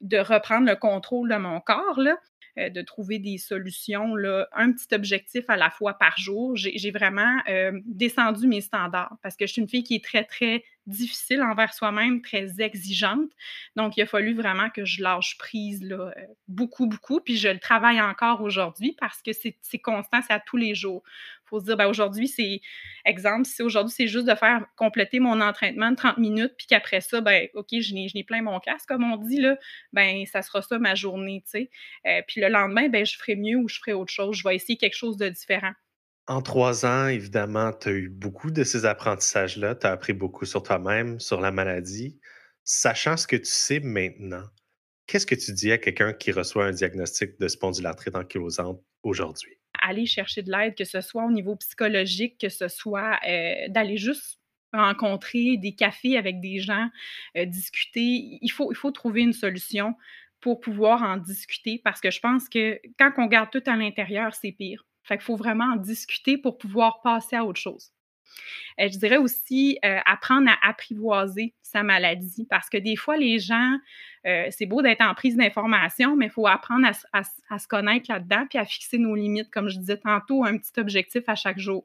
de 0.00 0.18
reprendre 0.18 0.66
le 0.66 0.74
contrôle 0.74 1.28
de 1.28 1.36
mon 1.36 1.60
corps. 1.60 2.00
Là. 2.00 2.16
Euh, 2.58 2.70
de 2.70 2.82
trouver 2.82 3.18
des 3.18 3.38
solutions, 3.38 4.14
là, 4.14 4.48
un 4.52 4.72
petit 4.72 4.92
objectif 4.94 5.44
à 5.48 5.56
la 5.56 5.70
fois 5.70 5.94
par 5.94 6.18
jour. 6.18 6.56
J'ai 6.56 6.90
vraiment 6.90 7.38
euh, 7.48 7.72
descendu 7.84 8.46
mes 8.46 8.60
standards 8.60 9.16
parce 9.22 9.36
que 9.36 9.46
je 9.46 9.52
suis 9.52 9.62
une 9.62 9.68
fille 9.68 9.84
qui 9.84 9.94
est 9.94 10.04
très, 10.04 10.24
très 10.24 10.64
difficile 10.86 11.42
envers 11.42 11.72
soi-même, 11.72 12.20
très 12.22 12.60
exigeante. 12.60 13.30
Donc, 13.76 13.96
il 13.96 14.02
a 14.02 14.06
fallu 14.06 14.34
vraiment 14.34 14.70
que 14.70 14.84
je 14.84 15.02
lâche 15.02 15.36
prise 15.38 15.82
là, 15.82 16.12
euh, 16.16 16.22
beaucoup, 16.48 16.86
beaucoup. 16.86 17.20
Puis 17.20 17.36
je 17.36 17.48
le 17.48 17.58
travaille 17.58 18.00
encore 18.00 18.40
aujourd'hui 18.40 18.96
parce 18.98 19.22
que 19.22 19.30
c'est 19.32 19.78
constant, 19.78 20.20
c'est 20.26 20.32
à 20.32 20.40
tous 20.40 20.56
les 20.56 20.74
jours. 20.74 21.02
Faut 21.48 21.60
se 21.60 21.64
dire, 21.64 21.76
ben, 21.76 21.86
aujourd'hui, 21.86 22.28
c'est, 22.28 22.60
exemple, 23.04 23.46
si 23.46 23.62
aujourd'hui, 23.62 23.94
c'est 23.96 24.06
juste 24.06 24.26
de 24.26 24.34
faire 24.34 24.66
compléter 24.76 25.20
mon 25.20 25.40
entraînement 25.40 25.90
de 25.90 25.96
30 25.96 26.18
minutes, 26.18 26.54
puis 26.56 26.66
qu'après 26.66 27.00
ça, 27.00 27.20
ben, 27.20 27.48
OK, 27.54 27.68
je 27.70 27.94
n'ai 27.94 28.24
plein 28.24 28.42
mon 28.42 28.60
casque, 28.60 28.86
comme 28.88 29.04
on 29.04 29.16
dit, 29.16 29.40
là, 29.40 29.56
ben, 29.92 30.24
ça 30.26 30.42
sera 30.42 30.62
ça 30.62 30.78
ma 30.78 30.94
journée, 30.94 31.42
tu 31.44 31.50
sais. 31.50 31.70
Euh, 32.06 32.22
puis 32.26 32.40
le 32.40 32.48
lendemain, 32.48 32.88
ben, 32.88 33.04
je 33.04 33.16
ferai 33.16 33.36
mieux 33.36 33.56
ou 33.56 33.68
je 33.68 33.78
ferai 33.78 33.92
autre 33.92 34.12
chose. 34.12 34.36
Je 34.36 34.48
vais 34.48 34.56
essayer 34.56 34.76
quelque 34.76 34.96
chose 34.96 35.16
de 35.16 35.28
différent. 35.28 35.72
En 36.26 36.42
trois 36.42 36.84
ans, 36.84 37.08
évidemment, 37.08 37.72
tu 37.72 37.88
as 37.88 37.92
eu 37.92 38.08
beaucoup 38.10 38.50
de 38.50 38.62
ces 38.62 38.84
apprentissages-là. 38.84 39.74
Tu 39.74 39.86
as 39.86 39.92
appris 39.92 40.12
beaucoup 40.12 40.44
sur 40.44 40.62
toi-même, 40.62 41.18
sur 41.20 41.40
la 41.40 41.50
maladie. 41.50 42.20
Sachant 42.64 43.16
ce 43.16 43.26
que 43.26 43.36
tu 43.36 43.46
sais 43.46 43.80
maintenant, 43.80 44.44
qu'est-ce 45.06 45.24
que 45.24 45.34
tu 45.34 45.52
dis 45.54 45.72
à 45.72 45.78
quelqu'un 45.78 46.12
qui 46.12 46.30
reçoit 46.30 46.66
un 46.66 46.72
diagnostic 46.72 47.40
de 47.40 47.48
spondylarthrite 47.48 48.14
ankylosante 48.14 48.82
aujourd'hui? 49.02 49.57
Aller 49.80 50.06
chercher 50.06 50.42
de 50.42 50.50
l'aide, 50.50 50.74
que 50.74 50.84
ce 50.84 51.00
soit 51.00 51.24
au 51.24 51.30
niveau 51.30 51.56
psychologique, 51.56 52.38
que 52.40 52.48
ce 52.48 52.68
soit 52.68 53.18
euh, 53.28 53.68
d'aller 53.68 53.96
juste 53.96 54.38
rencontrer 54.72 55.56
des 55.56 55.74
cafés 55.74 56.16
avec 56.16 56.40
des 56.40 56.60
gens, 56.60 56.88
euh, 57.36 57.44
discuter. 57.44 58.38
Il 58.42 58.50
faut, 58.50 58.70
il 58.72 58.76
faut 58.76 58.90
trouver 58.90 59.22
une 59.22 59.32
solution 59.32 59.94
pour 60.40 60.60
pouvoir 60.60 61.02
en 61.02 61.16
discuter 61.16 61.80
parce 61.82 62.00
que 62.00 62.10
je 62.10 62.20
pense 62.20 62.48
que 62.48 62.80
quand 62.98 63.12
on 63.18 63.26
garde 63.26 63.50
tout 63.50 63.62
à 63.66 63.76
l'intérieur, 63.76 64.34
c'est 64.34 64.52
pire. 64.52 64.84
Fait 65.02 65.16
qu'il 65.16 65.24
faut 65.24 65.36
vraiment 65.36 65.72
en 65.72 65.76
discuter 65.76 66.38
pour 66.38 66.58
pouvoir 66.58 67.00
passer 67.02 67.36
à 67.36 67.44
autre 67.44 67.60
chose. 67.60 67.92
Euh, 68.80 68.88
je 68.92 68.98
dirais 68.98 69.16
aussi 69.16 69.78
euh, 69.84 69.98
apprendre 70.04 70.50
à 70.50 70.68
apprivoiser 70.68 71.54
sa 71.62 71.82
maladie 71.82 72.46
parce 72.48 72.68
que 72.68 72.78
des 72.78 72.96
fois, 72.96 73.16
les 73.16 73.38
gens, 73.38 73.76
euh, 74.26 74.46
c'est 74.50 74.66
beau 74.66 74.82
d'être 74.82 75.02
en 75.02 75.14
prise 75.14 75.36
d'information, 75.36 76.16
mais 76.16 76.26
il 76.26 76.30
faut 76.30 76.46
apprendre 76.46 76.86
à, 77.12 77.58
se 77.58 77.68
connaître 77.68 78.10
là-dedans 78.10 78.46
puis 78.48 78.58
à 78.58 78.64
fixer 78.64 78.98
nos 78.98 79.14
limites, 79.14 79.50
comme 79.50 79.68
je 79.68 79.78
disais 79.78 79.98
tantôt, 79.98 80.44
un 80.44 80.56
petit 80.56 80.78
objectif 80.78 81.22
à 81.28 81.34
chaque 81.34 81.58
jour. 81.58 81.84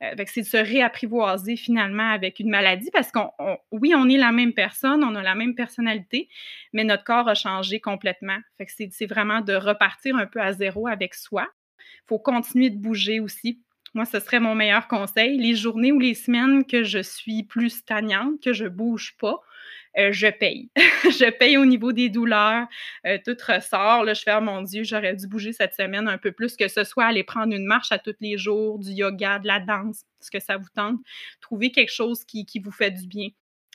c'est 0.00 0.42
de 0.42 0.46
se 0.46 0.56
réapprivoiser 0.56 1.56
finalement 1.56 2.10
avec 2.10 2.38
une 2.38 2.50
maladie 2.50 2.90
parce 2.92 3.10
qu'on, 3.10 3.30
oui, 3.72 3.94
on 3.96 4.08
est 4.08 4.18
la 4.18 4.32
même 4.32 4.52
personne, 4.52 5.02
on 5.02 5.14
a 5.14 5.22
la 5.22 5.34
même 5.34 5.54
personnalité, 5.54 6.28
mais 6.72 6.84
notre 6.84 7.04
corps 7.04 7.28
a 7.28 7.34
changé 7.34 7.80
complètement. 7.80 8.38
C'est 8.68 9.06
vraiment 9.06 9.40
de 9.40 9.54
repartir 9.54 10.16
un 10.16 10.26
peu 10.26 10.40
à 10.40 10.52
zéro 10.52 10.86
avec 10.86 11.14
soi 11.14 11.48
faut 12.08 12.18
continuer 12.18 12.70
de 12.70 12.78
bouger 12.78 13.20
aussi. 13.20 13.62
Moi, 13.98 14.04
ce 14.04 14.20
serait 14.20 14.38
mon 14.38 14.54
meilleur 14.54 14.86
conseil. 14.86 15.38
Les 15.38 15.56
journées 15.56 15.90
ou 15.90 15.98
les 15.98 16.14
semaines 16.14 16.64
que 16.64 16.84
je 16.84 17.00
suis 17.00 17.42
plus 17.42 17.70
stagnante, 17.70 18.40
que 18.40 18.52
je 18.52 18.66
bouge 18.66 19.16
pas, 19.18 19.40
euh, 19.98 20.12
je 20.12 20.28
paye. 20.28 20.70
je 21.02 21.28
paye 21.32 21.56
au 21.56 21.64
niveau 21.64 21.90
des 21.90 22.08
douleurs. 22.08 22.68
Euh, 23.04 23.18
tout 23.26 23.36
ressort. 23.44 24.04
Là, 24.04 24.14
je 24.14 24.22
fais, 24.22 24.36
oh 24.38 24.40
mon 24.40 24.62
Dieu, 24.62 24.84
j'aurais 24.84 25.16
dû 25.16 25.26
bouger 25.26 25.52
cette 25.52 25.74
semaine 25.74 26.06
un 26.06 26.16
peu 26.16 26.30
plus, 26.30 26.54
que 26.54 26.68
ce 26.68 26.84
soit 26.84 27.06
aller 27.06 27.24
prendre 27.24 27.52
une 27.52 27.66
marche 27.66 27.90
à 27.90 27.98
tous 27.98 28.14
les 28.20 28.38
jours, 28.38 28.78
du 28.78 28.92
yoga, 28.92 29.40
de 29.40 29.48
la 29.48 29.58
danse, 29.58 30.04
ce 30.20 30.30
que 30.30 30.38
ça 30.38 30.58
vous 30.58 30.68
tente. 30.76 31.00
Trouver 31.40 31.72
quelque 31.72 31.92
chose 31.92 32.24
qui, 32.24 32.46
qui 32.46 32.60
vous 32.60 32.70
fait 32.70 32.92
du 32.92 33.08
bien. 33.08 33.30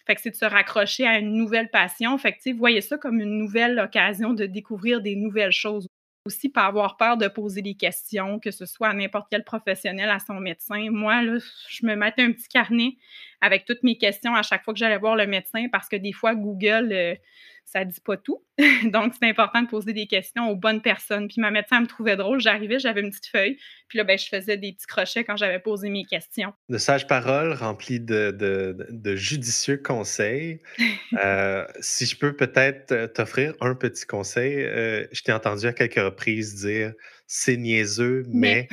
Fait 0.08 0.16
que 0.16 0.22
c'est 0.22 0.32
de 0.32 0.36
se 0.36 0.46
raccrocher 0.46 1.06
à 1.06 1.20
une 1.20 1.34
nouvelle 1.34 1.70
passion. 1.70 2.18
Fait 2.18 2.32
que, 2.32 2.56
voyez 2.56 2.80
ça 2.80 2.98
comme 2.98 3.20
une 3.20 3.38
nouvelle 3.38 3.78
occasion 3.78 4.34
de 4.34 4.46
découvrir 4.46 5.02
des 5.02 5.18
nouvelles 5.18 5.52
choses 5.52 5.90
aussi 6.26 6.50
pas 6.50 6.66
avoir 6.66 6.96
peur 6.96 7.18
de 7.18 7.28
poser 7.28 7.62
des 7.62 7.76
questions, 7.76 8.40
que 8.40 8.52
ce 8.52 8.66
soit 8.66 8.90
à 8.90 8.94
n'importe 8.94 9.28
quel 9.30 9.44
professionnel, 9.44 10.10
à 10.10 10.20
son 10.20 10.36
médecin. 10.36 10.90
Moi, 10.90 11.22
là, 11.22 11.38
je 11.70 11.86
me 11.86 11.96
mettais 11.96 12.22
un 12.22 12.32
petit 12.32 12.48
carnet 12.48 12.98
avec 13.42 13.66
toutes 13.66 13.84
mes 13.84 13.98
questions 13.98 14.34
à 14.34 14.42
chaque 14.42 14.64
fois 14.64 14.74
que 14.74 14.80
j'allais 14.80 14.98
voir 14.98 15.16
le 15.16 15.28
médecin 15.28 15.68
parce 15.72 15.90
que 15.90 15.98
des 15.98 16.14
fois, 16.14 16.34
Google, 16.34 16.90
euh, 16.94 17.16
ça 17.65 17.86
dit 17.86 17.99
pas 18.02 18.17
tout. 18.17 18.43
Donc, 18.86 19.13
c'est 19.19 19.28
important 19.28 19.62
de 19.62 19.67
poser 19.67 19.93
des 19.93 20.06
questions 20.06 20.49
aux 20.49 20.56
bonnes 20.56 20.82
personnes. 20.82 21.28
Puis 21.28 21.41
ma 21.41 21.52
médecin 21.52 21.82
me 21.82 21.88
trouvait 21.88 22.15
drôle. 22.15 22.39
J'arrivais, 22.39 22.80
j'avais 22.80 23.02
une 23.02 23.10
petite 23.10 23.28
feuille. 23.28 23.58
Puis 23.88 23.97
là, 23.97 24.04
ben, 24.04 24.17
je 24.17 24.28
faisais 24.28 24.58
des 24.58 24.73
petits 24.73 24.86
crochets 24.86 25.23
quand 25.23 25.38
j'avais 25.38 25.60
posé 25.60 25.89
mes 25.89 26.06
questions. 26.06 26.54
De 26.69 26.78
sages 26.78 27.08
paroles 27.08 27.54
remplies 27.54 27.99
de, 27.99 28.32
de, 28.32 29.15
judicieux 29.15 29.78
conseils. 29.78 30.62
Euh, 31.23 31.65
si 31.80 32.06
je 32.06 32.17
peux 32.17 32.36
peut-être 32.36 32.91
euh, 32.91 33.08
t'offrir 33.08 33.54
un 33.62 33.76
petit 33.76 34.06
conseil, 34.06 34.56
euh, 34.63 35.06
je 35.12 35.21
t'ai 35.21 35.32
entendu 35.32 35.67
à 35.67 35.73
quelques 35.73 35.95
reprises 35.95 36.56
dire 36.56 36.93
c'est 37.28 37.58
niaiseux, 37.58 38.24
mais, 38.28 38.68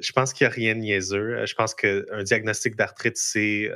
je 0.00 0.12
pense 0.12 0.32
qu'il 0.32 0.46
n'y 0.46 0.52
a 0.52 0.54
rien 0.54 0.74
de 0.74 0.80
niaiseux. 0.80 1.46
Je 1.46 1.54
pense 1.54 1.74
qu'un 1.74 2.22
diagnostic 2.22 2.76
d'arthrite, 2.76 3.16
c'est 3.16 3.70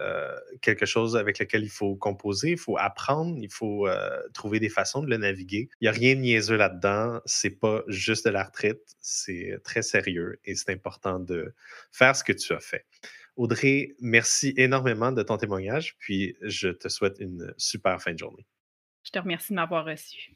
quelque 0.60 0.86
chose 0.86 1.16
avec 1.16 1.38
lequel 1.38 1.62
il 1.62 1.70
faut 1.70 1.94
composer, 1.94 2.52
il 2.52 2.58
faut 2.58 2.76
apprendre, 2.78 3.38
il 3.40 3.50
faut 3.50 3.88
trouver 4.34 4.60
des 4.60 4.68
façons 4.68 5.02
de 5.02 5.10
le 5.10 5.18
naviguer. 5.18 5.68
Il 5.80 5.84
n'y 5.84 5.88
a 5.88 5.92
rien 5.92 6.14
de 6.14 6.20
niaiseux 6.20 6.56
là-dedans. 6.56 7.20
C'est 7.26 7.58
pas 7.58 7.82
juste 7.86 8.26
de 8.26 8.30
l'arthrite, 8.30 8.80
c'est 9.00 9.58
très 9.62 9.82
sérieux 9.82 10.40
et 10.44 10.54
c'est 10.54 10.72
important 10.72 11.18
de 11.18 11.54
faire 11.92 12.16
ce 12.16 12.24
que 12.24 12.32
tu 12.32 12.52
as 12.52 12.60
fait. 12.60 12.86
Audrey, 13.36 13.94
merci 14.00 14.52
énormément 14.56 15.12
de 15.12 15.22
ton 15.22 15.36
témoignage, 15.36 15.96
puis 15.98 16.36
je 16.42 16.70
te 16.70 16.88
souhaite 16.88 17.18
une 17.20 17.54
super 17.56 18.02
fin 18.02 18.12
de 18.12 18.18
journée. 18.18 18.44
Je 19.04 19.12
te 19.12 19.18
remercie 19.20 19.52
de 19.52 19.56
m'avoir 19.56 19.84
reçu. 19.84 20.34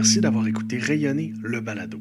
Merci 0.00 0.22
d'avoir 0.22 0.46
écouté 0.46 0.78
Rayonner 0.78 1.34
le 1.42 1.60
balado. 1.60 2.00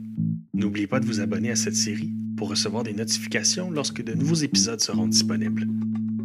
N'oubliez 0.54 0.88
pas 0.88 1.02
de 1.02 1.06
vous 1.06 1.20
abonner 1.20 1.52
à 1.52 1.58
cette 1.58 1.76
série 1.76 2.14
pour 2.38 2.48
recevoir 2.48 2.84
des 2.84 2.94
notifications 2.94 3.72
lorsque 3.72 4.02
de 4.02 4.14
nouveaux 4.14 4.36
épisodes 4.36 4.80
seront 4.80 5.06
disponibles. 5.06 5.68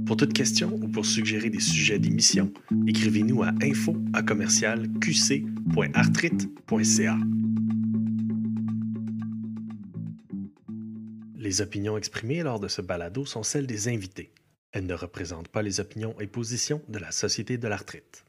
Pour 0.06 0.16
toute 0.16 0.32
question 0.32 0.78
ou 0.80 0.86
pour 0.86 1.04
suggérer 1.04 1.50
des 1.50 1.58
sujets 1.58 1.98
d'émission, 1.98 2.52
écrivez-nous 2.86 3.42
à 3.42 3.50
info 3.60 3.96
à. 4.12 4.22
Les 11.36 11.60
opinions 11.60 11.98
exprimées 11.98 12.44
lors 12.44 12.60
de 12.60 12.68
ce 12.68 12.82
balado 12.82 13.26
sont 13.26 13.42
celles 13.42 13.66
des 13.66 13.88
invités. 13.88 14.30
Elles 14.70 14.86
ne 14.86 14.94
représentent 14.94 15.48
pas 15.48 15.62
les 15.62 15.80
opinions 15.80 16.14
et 16.20 16.28
positions 16.28 16.80
de 16.88 17.00
la 17.00 17.10
Société 17.10 17.58
de 17.58 17.66
l'arthrite. 17.66 18.24